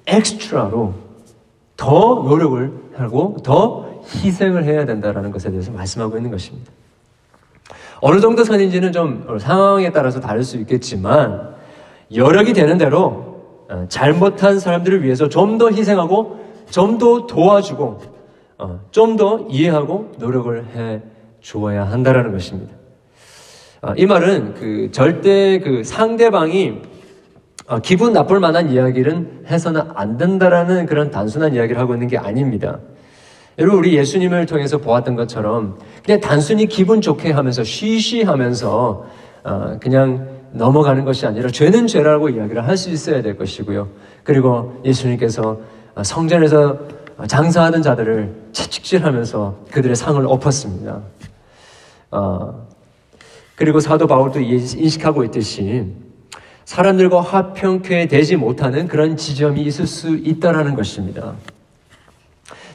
엑스트라로 0.07 0.95
더 1.77 2.23
노력을 2.27 2.73
하고 2.97 3.37
더 3.43 4.03
희생을 4.07 4.65
해야 4.65 4.85
된다는 4.85 5.31
것에 5.31 5.51
대해서 5.51 5.73
말씀하고 5.73 6.17
있는 6.17 6.31
것입니다. 6.31 6.71
어느 8.01 8.21
정도 8.21 8.45
선인지는 8.45 8.93
좀 8.93 9.39
상황에 9.41 9.91
따라서 9.93 10.21
다를 10.21 10.45
수 10.45 10.59
있겠지만 10.59 11.55
여력이 12.15 12.53
되는 12.53 12.77
대로 12.77 13.35
어, 13.71 13.87
잘못한 13.89 14.59
사람들을 14.61 15.03
위해서 15.03 15.29
좀 15.29 15.57
더 15.59 15.71
희생하고 15.71 16.45
좀 16.71 16.99
더 16.99 17.27
도와주고 17.27 18.14
어, 18.59 18.81
좀 18.91 19.17
더 19.17 19.47
이해하고 19.49 20.13
노력을 20.19 20.65
해 20.75 21.03
주어야 21.41 21.85
한다라는 21.85 22.33
것입니다. 22.33 22.73
어, 23.83 23.93
이 23.97 24.07
말은 24.07 24.55
그 24.55 24.89
절대 24.93 25.59
그 25.59 25.85
상대방이 25.85 26.81
어, 27.67 27.79
기분 27.81 28.13
나쁠 28.13 28.41
만한 28.41 28.71
이야기를 28.71 29.45
해서는 29.47 29.83
안 29.95 30.17
된다라는 30.17 30.87
그런 30.87 31.11
단순한 31.11 31.55
이야기를 31.55 31.81
하고 31.81 31.95
있는 31.95 32.09
게 32.09 32.17
아닙니다. 32.19 32.79
여러분 33.59 33.79
우리 33.79 33.97
예수님을 33.97 34.47
통해서 34.47 34.79
보았던 34.79 35.15
것처럼 35.17 35.79
그냥 36.05 36.21
단순히 36.21 36.67
기분 36.67 37.01
좋게 37.01 37.31
하면서 37.31 37.63
쉬쉬하면서 37.63 39.07
어, 39.45 39.79
그냥 39.81 40.29
넘어가는 40.53 41.05
것이 41.05 41.27
아니라 41.27 41.49
죄는 41.49 41.87
죄라고 41.87 42.29
이야기를 42.29 42.67
할 42.67 42.77
수 42.77 42.91
있어야 42.91 43.23
될 43.23 43.37
것이고요. 43.37 43.89
그리고 44.23 44.81
예수님께서 44.85 45.59
성전에서 46.03 46.79
장사하는 47.27 47.83
자들을 47.83 48.49
채찍질하면서 48.53 49.67
그들의 49.71 49.97
상을 49.97 50.25
엎었습니다. 50.27 51.01
어, 52.11 52.67
그리고 53.57 53.81
사도 53.81 54.07
바울도 54.07 54.41
인식하고 54.41 55.25
있듯이 55.25 55.93
사람들과 56.65 57.21
화평케 57.21 58.09
되지 58.09 58.37
못하는 58.37 58.89
그런 58.89 59.17
지점이 59.17 59.63
있을 59.63 59.87
수 59.87 60.17
있다라는 60.17 60.75
것입니다. 60.75 61.35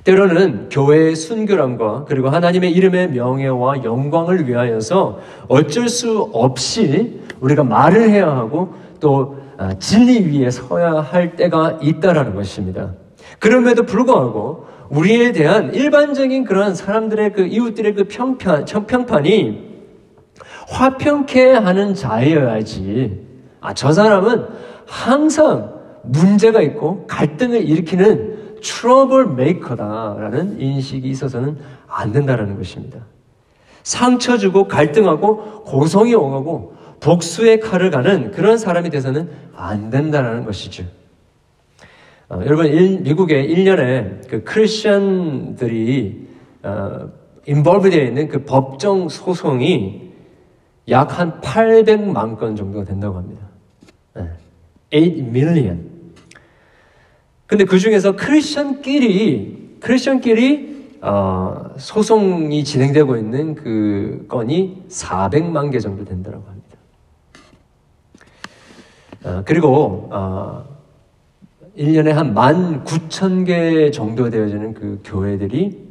때로는 0.04 0.70
교회의 0.70 1.16
순결함과 1.16 2.06
그리고 2.08 2.30
하나님의 2.30 2.72
이름의 2.72 3.12
명예와 3.12 3.84
영광을 3.84 4.48
위하여서 4.48 5.20
어쩔 5.48 5.90
수 5.90 6.30
없이 6.34 7.20
우리가 7.42 7.64
말을 7.64 8.10
해야 8.10 8.28
하고 8.28 8.76
또 9.00 9.40
아, 9.58 9.74
진리 9.78 10.22
위에 10.26 10.50
서야 10.50 11.02
할 11.02 11.36
때가 11.36 11.80
있다라는 11.82 12.34
것입니다. 12.34 12.94
그럼에도 13.40 13.84
불구하고 13.84 14.68
우리에 14.90 15.32
대한 15.32 15.74
일반적인 15.74 16.46
그런 16.46 16.76
사람들의 16.76 17.34
그 17.34 17.46
이웃들의 17.46 17.94
그 17.94 18.04
평판, 18.06 18.66
평판이 18.66 19.70
화평케 20.68 21.54
하는 21.54 21.94
자여야지. 21.94 23.28
아, 23.62 23.74
저 23.74 23.92
사람은 23.92 24.46
항상 24.86 25.74
문제가 26.04 26.62
있고 26.62 27.06
갈등을 27.08 27.68
일으키는 27.68 28.60
trouble 28.62 29.28
maker다라는 29.28 30.60
인식이 30.60 31.08
있어서는 31.10 31.58
안 31.88 32.12
된다라는 32.12 32.58
것입니다. 32.58 33.00
상처 33.84 34.38
주고 34.38 34.68
갈등하고 34.68 35.64
고성이 35.64 36.14
오가고 36.14 36.76
복수의 37.00 37.62
칼을 37.62 37.92
가는 37.92 38.32
그런 38.32 38.58
사람이 38.58 38.90
돼서는 38.90 39.30
안 39.56 39.90
된다라는 39.90 40.46
것이죠. 40.46 40.84
어, 42.30 42.42
여러분, 42.46 42.68
일, 42.68 43.00
미국에 43.00 43.48
1년에 43.48 44.28
그 44.30 44.44
크리스천들이 44.44 46.28
어, 46.62 47.10
인볼브 47.48 47.90
되어 47.90 48.04
있는 48.04 48.28
그 48.28 48.46
법정 48.46 49.10
소송이 49.10 50.10
약 50.90 51.18
한 51.18 51.42
800만 51.42 52.38
건 52.38 52.56
정도가 52.56 52.86
된다고 52.86 53.18
합니다. 53.18 53.48
네. 54.16 54.30
8 54.92 55.02
million. 55.30 55.90
근데 57.48 57.64
그 57.64 57.80
중에서 57.80 58.16
크리스천끼리, 58.16 59.78
크리스천끼리, 59.80 60.98
어, 61.02 61.72
소송이 61.78 62.64
진행되고 62.64 63.18
있는 63.18 63.56
그 63.56 64.26
건이 64.28 64.84
400만 64.88 65.72
개 65.72 65.80
정도 65.80 66.06
된다고 66.06 66.44
합니다. 66.48 66.78
어, 69.24 69.44
그리고, 69.46 70.10
어, 70.12 70.79
1년에 71.80 72.10
한 72.10 72.36
19,000개 72.36 73.94
정도 73.94 74.30
되어지는 74.30 74.74
그 74.74 75.00
교회들이 75.06 75.88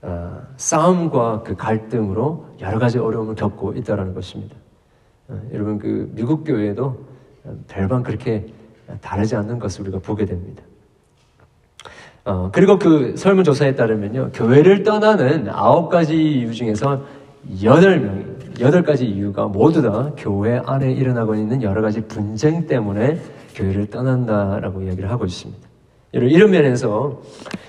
어, 0.00 0.40
싸움과 0.56 1.42
그 1.42 1.56
갈등으로 1.56 2.46
여러 2.60 2.78
가지 2.78 2.98
어려움을 2.98 3.34
겪고 3.34 3.74
있다는 3.74 4.14
것입니다. 4.14 4.54
어, 5.26 5.40
여러분 5.52 5.80
그 5.80 6.12
미국 6.14 6.44
교회도 6.44 7.04
별반 7.66 8.04
그렇게 8.04 8.46
다르지 9.00 9.34
않는 9.34 9.58
것을 9.58 9.82
우리가 9.82 9.98
보게 9.98 10.24
됩니다. 10.24 10.62
어, 12.24 12.50
그리고 12.52 12.78
그 12.78 13.16
설문조사에 13.16 13.74
따르면요, 13.74 14.30
교회를 14.32 14.84
떠나는 14.84 15.48
아홉 15.50 15.88
가지 15.88 16.14
이유 16.14 16.54
중에서 16.54 17.02
여덟 17.64 17.98
명, 17.98 18.36
여덟 18.60 18.84
가지 18.84 19.06
이유가 19.06 19.46
모두 19.46 19.82
다 19.82 20.12
교회 20.16 20.60
안에 20.64 20.92
일어나고 20.92 21.34
있는 21.34 21.62
여러 21.62 21.82
가지 21.82 22.02
분쟁 22.02 22.66
때문에 22.66 23.18
교회를 23.58 23.86
떠난다라고 23.90 24.82
이야기를 24.82 25.10
하고 25.10 25.24
있습니다. 25.24 25.68
이런 26.12 26.50
면에서 26.52 27.20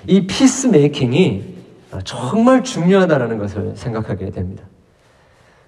이 0.08 0.28
피스메이킹이 0.28 1.56
정말 2.04 2.64
중요하다는 2.64 3.38
것을 3.40 3.74
생각하게 3.76 4.30
됩니다. 4.30 4.64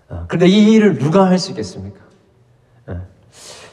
아, 0.08 0.26
그런데 0.28 0.48
이 0.48 0.74
일을 0.74 0.98
누가 0.98 1.26
할 1.28 1.40
수 1.40 1.52
있겠습니까? 1.52 2.00
아, 2.86 3.02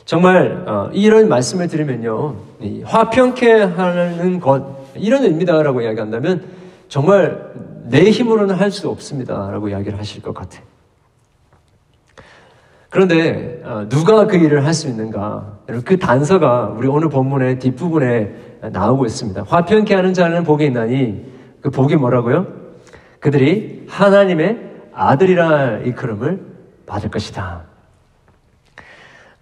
정말 0.05 0.65
어, 0.67 0.91
이런 0.93 1.29
말씀을 1.29 1.69
드리면요, 1.69 2.37
화평케 2.85 3.53
하는 3.53 4.41
것 4.41 4.79
이런 4.95 5.25
의미다라고 5.25 5.83
이야기한다면 5.83 6.45
정말 6.89 7.53
내 7.85 8.11
힘으로는 8.11 8.55
할 8.55 8.71
수 8.71 8.89
없습니다라고 8.89 9.69
이야기를 9.69 9.99
하실 9.99 10.23
것 10.23 10.33
같아요. 10.35 10.63
그런데 12.91 13.61
어, 13.65 13.87
누가 13.89 14.27
그 14.27 14.37
일을 14.37 14.65
할 14.65 14.73
수 14.73 14.89
있는가? 14.89 15.59
그 15.85 15.99
단서가 15.99 16.75
우리 16.77 16.89
오늘 16.89 17.09
본문의 17.11 17.59
뒷부분에 17.59 18.33
나오고 18.73 19.05
있습니다. 19.07 19.45
화평케 19.47 19.95
하는 19.95 20.15
자는 20.15 20.45
복이 20.45 20.65
있나니 20.67 21.25
그 21.61 21.71
복이 21.71 21.97
뭐라고요? 21.97 22.47
그들이 23.21 23.85
하나님의 23.89 24.59
아들이라 24.95 25.79
이크름을 25.81 26.41
받을 26.87 27.11
것이다. 27.11 27.63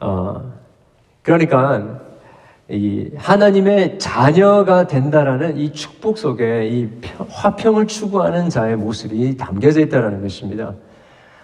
어, 0.01 0.53
그러니까 1.22 2.01
이 2.68 3.11
하나님의 3.16 3.99
자녀가 4.01 4.88
된다라는 4.88 5.57
이 5.57 5.72
축복 5.72 6.18
속에 6.18 6.68
이 6.68 6.88
화평을 7.28 7.86
추구하는 7.86 8.49
자의 8.49 8.74
모습이 8.76 9.36
담겨져 9.36 9.80
있다라는 9.80 10.20
것입니다. 10.22 10.74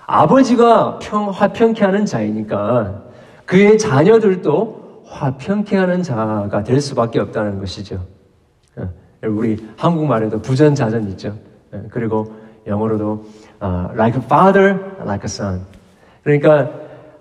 아버지가 0.07 0.99
평, 1.01 1.31
화평케 1.31 1.85
하는 1.85 2.05
자이니까 2.05 3.03
그의 3.45 3.79
자녀들도 3.79 5.05
화평케 5.07 5.77
하는 5.77 6.03
자가 6.03 6.65
될 6.65 6.81
수밖에 6.81 7.21
없다는 7.21 7.59
것이죠. 7.59 8.05
어, 8.77 8.89
우리 9.25 9.69
한국말에도 9.77 10.41
부전자전 10.41 11.09
있죠. 11.11 11.37
어, 11.73 11.83
그리고 11.91 12.35
영어로도 12.67 13.25
uh, 13.63 13.93
like 13.95 14.19
a 14.19 14.25
father, 14.25 14.79
like 15.01 15.23
a 15.23 15.27
son. 15.27 15.63
그러니까 16.23 16.71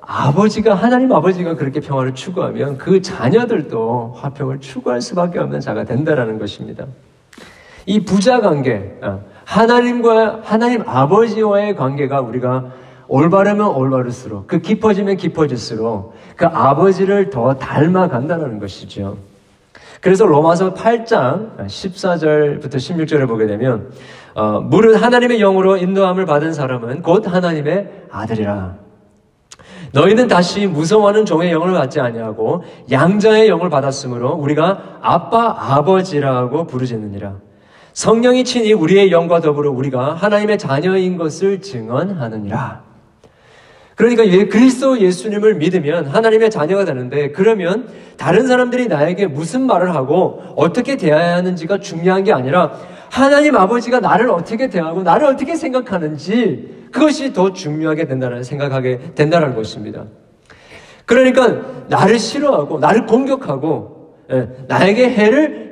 아버지가 0.01 0.73
하나님 0.73 1.11
아버지가 1.11 1.55
그렇게 1.55 1.79
평화를 1.79 2.15
추구하면 2.15 2.77
그 2.77 3.01
자녀들도 3.01 4.13
화평을 4.15 4.59
추구할 4.59 5.01
수밖에 5.01 5.39
없는 5.39 5.59
자가 5.59 5.83
된다라는 5.83 6.39
것입니다. 6.39 6.85
이 7.85 8.03
부자 8.03 8.41
관계, 8.41 8.97
어, 9.01 9.23
하나님과 9.51 10.39
하나님 10.43 10.81
아버지와의 10.87 11.75
관계가 11.75 12.21
우리가 12.21 12.71
올바르면 13.09 13.67
올바를수록 13.67 14.47
그 14.47 14.59
깊어지면 14.59 15.17
깊어질수록 15.17 16.13
그 16.37 16.45
아버지를 16.45 17.29
더 17.29 17.55
닮아간다는 17.55 18.59
것이죠. 18.59 19.17
그래서 19.99 20.25
로마서 20.25 20.73
8장 20.73 21.67
14절부터 21.67 22.75
16절을 22.75 23.27
보게 23.27 23.45
되면 23.45 23.91
어, 24.35 24.61
물은 24.61 24.95
하나님의 24.95 25.39
영으로 25.39 25.75
인도함을 25.75 26.25
받은 26.25 26.53
사람은 26.53 27.01
곧 27.01 27.27
하나님의 27.27 28.05
아들이라. 28.09 28.75
너희는 29.91 30.29
다시 30.29 30.65
무서워하는 30.65 31.25
종의 31.25 31.51
영을 31.51 31.73
받지 31.73 31.99
아니하고 31.99 32.63
양자의 32.89 33.49
영을 33.49 33.69
받았으므로 33.69 34.29
우리가 34.29 34.99
아빠 35.01 35.53
아버지라고 35.75 36.67
부르짖느니라. 36.67 37.50
성령이 37.93 38.43
친히 38.43 38.73
우리의 38.73 39.11
영과 39.11 39.41
더불어 39.41 39.71
우리가 39.71 40.13
하나님의 40.13 40.57
자녀인 40.57 41.17
것을 41.17 41.61
증언하느니라. 41.61 42.91
그러니까 43.95 44.25
예, 44.27 44.47
그리스도 44.47 44.99
예수님을 44.99 45.55
믿으면 45.55 46.07
하나님의 46.07 46.49
자녀가 46.49 46.85
되는데 46.85 47.31
그러면 47.31 47.87
다른 48.17 48.47
사람들이 48.47 48.87
나에게 48.87 49.27
무슨 49.27 49.67
말을 49.67 49.93
하고 49.93 50.41
어떻게 50.55 50.97
대해야 50.97 51.35
하는지가 51.35 51.79
중요한 51.81 52.23
게 52.23 52.33
아니라 52.33 52.71
하나님 53.11 53.55
아버지가 53.55 53.99
나를 53.99 54.31
어떻게 54.31 54.69
대하고 54.69 55.03
나를 55.03 55.27
어떻게 55.27 55.55
생각하는지 55.55 56.87
그것이 56.91 57.33
더 57.33 57.53
중요하게 57.53 58.07
된다는 58.07 58.43
생각하게 58.43 59.13
된다는 59.13 59.53
것입니다. 59.53 60.05
그러니까 61.05 61.61
나를 61.89 62.17
싫어하고 62.17 62.79
나를 62.79 63.05
공격하고 63.05 64.15
예, 64.31 64.49
나에게 64.67 65.09
해를 65.09 65.70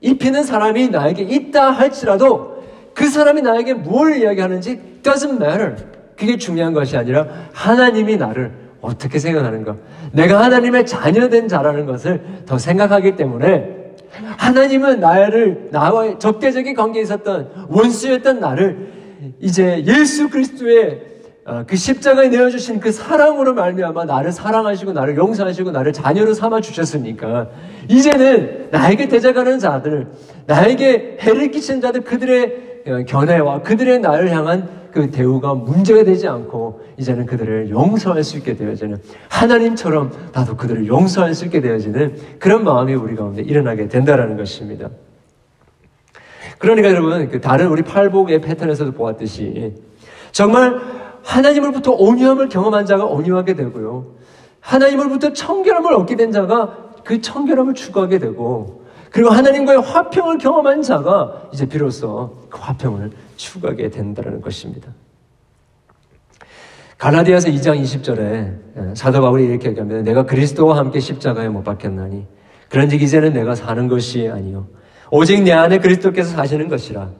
입히는 0.00 0.44
사람이 0.44 0.88
나에게 0.88 1.22
있다 1.22 1.70
할지라도 1.70 2.62
그 2.94 3.08
사람이 3.08 3.42
나에게 3.42 3.74
뭘 3.74 4.16
이야기하는지 4.16 5.00
doesn't 5.02 5.42
matter. 5.42 5.76
그게 6.16 6.38
중요한 6.38 6.72
것이 6.72 6.96
아니라 6.96 7.26
하나님이 7.52 8.16
나를 8.16 8.52
어떻게 8.80 9.18
생각하는가. 9.18 9.76
내가 10.12 10.42
하나님의 10.44 10.86
자녀된 10.86 11.48
자라는 11.48 11.86
것을 11.86 12.22
더 12.46 12.56
생각하기 12.56 13.16
때문에 13.16 13.94
하나님은 14.38 15.00
나를 15.00 15.68
나와 15.72 16.18
적대적인 16.18 16.74
관계에 16.74 17.02
있었던 17.02 17.66
원수였던 17.68 18.40
나를 18.40 18.92
이제 19.40 19.84
예수 19.86 20.30
그리스도의 20.30 21.00
어, 21.00 21.15
그 21.68 21.76
십자가에 21.76 22.28
내어주신 22.28 22.80
그 22.80 22.90
사랑으로 22.90 23.54
말미암아 23.54 24.04
나를 24.04 24.32
사랑하시고 24.32 24.92
나를 24.92 25.16
용서하시고 25.16 25.70
나를 25.70 25.92
자녀로 25.92 26.34
삼아 26.34 26.60
주셨으니까 26.60 27.48
이제는 27.88 28.68
나에게 28.72 29.06
대적하는 29.06 29.60
자들, 29.60 30.08
나에게 30.46 31.18
해를 31.20 31.52
끼친 31.52 31.80
자들 31.80 32.00
그들의 32.02 32.66
어, 32.88 33.04
견해와 33.06 33.62
그들의 33.62 34.00
나를 34.00 34.30
향한 34.30 34.68
그 34.92 35.10
대우가 35.10 35.54
문제가 35.54 36.04
되지 36.04 36.26
않고 36.26 36.80
이제는 36.96 37.26
그들을 37.26 37.70
용서할 37.70 38.24
수 38.24 38.38
있게 38.38 38.56
되어지는 38.56 38.98
하나님처럼 39.28 40.10
나도 40.32 40.56
그들을 40.56 40.86
용서할 40.86 41.34
수 41.34 41.44
있게 41.44 41.60
되어지는 41.60 42.16
그런 42.38 42.64
마음이 42.64 42.94
우리 42.94 43.14
가운데 43.14 43.42
일어나게 43.42 43.88
된다라는 43.88 44.36
것입니다. 44.36 44.88
그러니까 46.58 46.88
여러분 46.88 47.28
그 47.28 47.40
다른 47.40 47.68
우리 47.68 47.82
팔복의 47.82 48.40
패턴에서도 48.40 48.92
보았듯이 48.92 49.74
정말 50.32 51.05
하나님으로부터 51.26 51.92
온유함을 51.92 52.48
경험한 52.48 52.86
자가 52.86 53.04
온유하게 53.04 53.54
되고요. 53.54 54.06
하나님으로부터 54.60 55.32
청결함을 55.32 55.92
얻게 55.94 56.16
된 56.16 56.30
자가 56.30 56.76
그 57.04 57.20
청결함을 57.20 57.74
추구하게 57.74 58.18
되고 58.18 58.84
그리고 59.10 59.30
하나님과의 59.30 59.80
화평을 59.80 60.38
경험한 60.38 60.82
자가 60.82 61.48
이제 61.52 61.66
비로소 61.66 62.46
그 62.48 62.58
화평을 62.60 63.10
추구하게 63.36 63.90
된다는 63.90 64.40
것입니다. 64.40 64.92
갈라디아서 66.98 67.48
2장 67.48 67.80
20절에 67.82 68.20
예, 68.20 68.94
사도 68.94 69.20
바울이 69.20 69.44
이렇게 69.44 69.68
얘기합니다. 69.68 70.02
내가 70.02 70.24
그리스도와 70.24 70.78
함께 70.78 71.00
십자가에 71.00 71.48
못 71.48 71.62
박혔나니 71.62 72.26
그런즉 72.70 73.02
이제는 73.02 73.32
내가 73.32 73.54
사는 73.54 73.86
것이 73.88 74.28
아니요 74.28 74.66
오직 75.10 75.42
내 75.42 75.52
안에 75.52 75.78
그리스도께서 75.78 76.30
사시는 76.30 76.68
것이라 76.68 77.10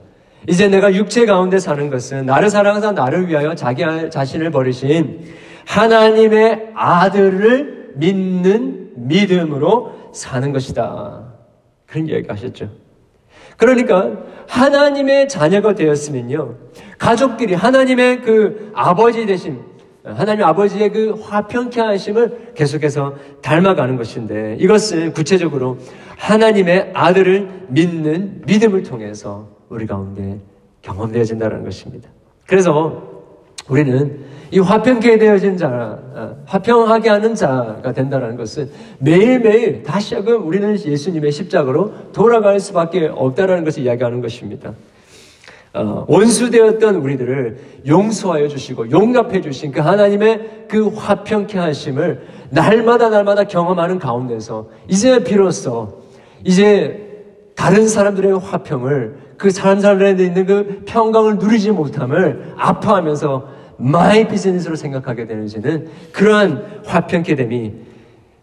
이제 0.47 0.69
내가 0.69 0.93
육체 0.93 1.25
가운데 1.25 1.59
사는 1.59 1.89
것은 1.89 2.25
나를 2.25 2.49
사랑하사 2.49 2.93
나를 2.93 3.27
위하여 3.27 3.53
자기 3.53 3.83
자신을 4.09 4.49
버리신 4.49 5.25
하나님의 5.65 6.71
아들을 6.73 7.91
믿는 7.95 8.91
믿음으로 8.95 10.11
사는 10.13 10.51
것이다. 10.53 11.33
그런 11.85 12.07
이야기 12.07 12.27
하셨죠. 12.27 12.69
그러니까 13.57 14.11
하나님의 14.47 15.27
자녀가 15.27 15.75
되었으면요. 15.75 16.55
가족끼리 16.97 17.53
하나님의 17.53 18.21
그 18.21 18.71
아버지 18.73 19.25
되신 19.25 19.59
하나님 20.05 20.45
아버지의 20.45 20.91
그 20.93 21.19
화평케 21.21 21.81
하심을 21.81 22.53
계속해서 22.55 23.15
닮아가는 23.41 23.97
것인데 23.97 24.55
이것은 24.59 25.11
구체적으로 25.11 25.77
하나님의 26.17 26.91
아들을 26.93 27.65
믿는 27.67 28.43
믿음을 28.45 28.83
통해서 28.83 29.56
우리 29.69 29.85
가운데 29.85 30.39
경험되어진다는 30.81 31.63
것입니다. 31.63 32.09
그래서 32.45 33.17
우리는 33.69 34.25
이 34.49 34.59
화평케 34.59 35.17
되어진 35.17 35.57
자, 35.57 35.99
어, 36.13 36.37
화평하게 36.45 37.09
하는 37.09 37.35
자가 37.35 37.91
된다는 37.91 38.37
것은 38.37 38.69
매일매일 38.99 39.83
다시금 39.83 40.47
우리는 40.47 40.79
예수님의 40.79 41.31
십자가로 41.33 42.11
돌아갈 42.13 42.59
수밖에 42.59 43.07
없다는 43.07 43.65
것을 43.65 43.83
이야기하는 43.83 44.21
것입니다. 44.21 44.73
어, 45.73 46.05
원수되었던 46.07 46.95
우리들을 46.95 47.57
용서하여 47.85 48.47
주시고 48.47 48.89
용납해 48.91 49.41
주신 49.41 49.71
그 49.71 49.81
하나님의 49.81 50.65
그 50.69 50.87
화평케 50.87 51.59
하심을 51.59 52.21
날마다 52.49 53.09
날마다 53.09 53.43
경험하는 53.43 53.99
가운데서 53.99 54.69
이제 54.87 55.23
비로소 55.23 56.03
이제 56.45 57.03
다른 57.55 57.87
사람들의 57.87 58.39
화평을 58.39 59.26
그 59.37 59.49
사람 59.51 59.79
사람들에 59.79 60.11
있는 60.11 60.45
그 60.45 60.83
평강을 60.85 61.37
누리지 61.37 61.71
못함을 61.71 62.53
아파하면서 62.57 63.57
my 63.77 64.27
business로 64.27 64.75
생각하게 64.75 65.27
되는지는 65.27 65.87
그러한 66.11 66.81
화평케 66.85 67.35
됨이 67.35 67.73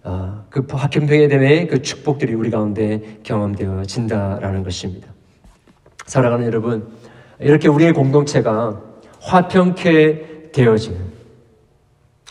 어, 0.05 0.45
그 0.51 0.67
화평케 0.71 1.29
됨의 1.29 1.67
그 1.67 1.83
축복들이 1.83 2.35
우리 2.35 2.51
가운데 2.51 3.19
경험되어진다라는 3.23 4.63
것입니다. 4.63 5.09
사랑하는 6.07 6.47
여러분, 6.47 6.89
이렇게 7.41 7.69
우리의 7.69 7.95
공동체가 7.95 8.81
화평케 9.21 10.51
되어지는 10.53 11.01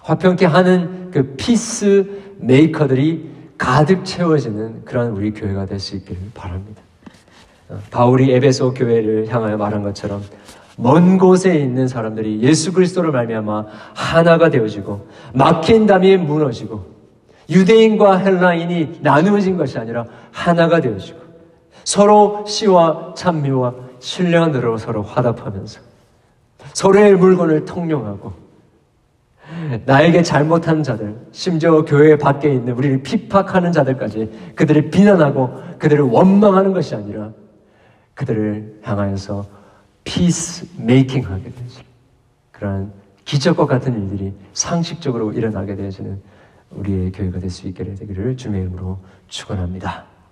화평케 0.03 0.45
하는 0.45 1.09
그 1.11 1.36
peace 1.36 2.36
maker들이 2.38 3.32
가득 3.57 4.05
채워지는 4.05 4.86
그런 4.86 5.11
우리 5.11 5.34
교회가 5.34 5.66
될 5.66 5.80
수 5.80 5.95
있기를 5.95 6.22
바랍니다. 6.34 6.82
어, 7.74 7.80
바울이 7.90 8.32
에베소 8.32 8.76
교회를 8.76 9.28
향하여 9.30 9.58
말한 9.58 9.82
것처럼 9.82 10.22
먼 10.78 11.18
곳에 11.18 11.56
있는 11.56 11.88
사람들이 11.88 12.42
예수 12.42 12.72
그리스도를 12.72 13.12
말미암아 13.12 13.66
하나가 13.94 14.50
되어지고 14.50 15.08
막힌 15.34 15.86
담이 15.88 16.18
무너지고 16.18 16.86
유대인과 17.50 18.18
헬라인이 18.18 19.00
나누어진 19.02 19.58
것이 19.58 19.78
아니라 19.78 20.06
하나가 20.32 20.80
되어지고 20.80 21.20
서로 21.84 22.46
시와 22.48 23.14
찬미와 23.16 23.74
신령한 24.00 24.49
노래로 24.49 24.78
서로 24.78 25.02
화답하면서 25.02 25.82
서로의 26.74 27.16
물건을 27.16 27.66
통용하고 27.66 28.44
나에게 29.86 30.24
잘못한 30.24 30.82
자들, 30.82 31.16
심지어 31.32 31.84
교회 31.86 32.18
밖에 32.18 32.52
있는 32.52 32.74
우리를 32.74 33.04
핍박하는 33.04 33.72
자들까지 33.72 34.54
그들을 34.56 34.90
비난하고 34.90 35.54
그들을 35.78 36.04
원망하는 36.06 36.74
것이 36.74 36.96
아니라 36.96 37.32
그들을 38.16 38.80
향하여서 38.84 39.45
peace 40.04 40.68
making 40.78 41.26
하게 41.26 41.51
되죠. 41.51 41.82
그러한 42.51 42.93
기적과 43.26 43.66
같은 43.66 43.93
일들이 43.93 44.34
상식적으로 44.53 45.32
일어나게 45.34 45.76
되어지는 45.76 46.22
우리의 46.72 47.11
교회가 47.11 47.39
될 47.39 47.49
수 47.49 47.68
있게 47.68 47.84
되기를 47.84 48.36
주님의 48.38 48.64
이름으로 48.64 48.99
축원합니다. 49.28 50.12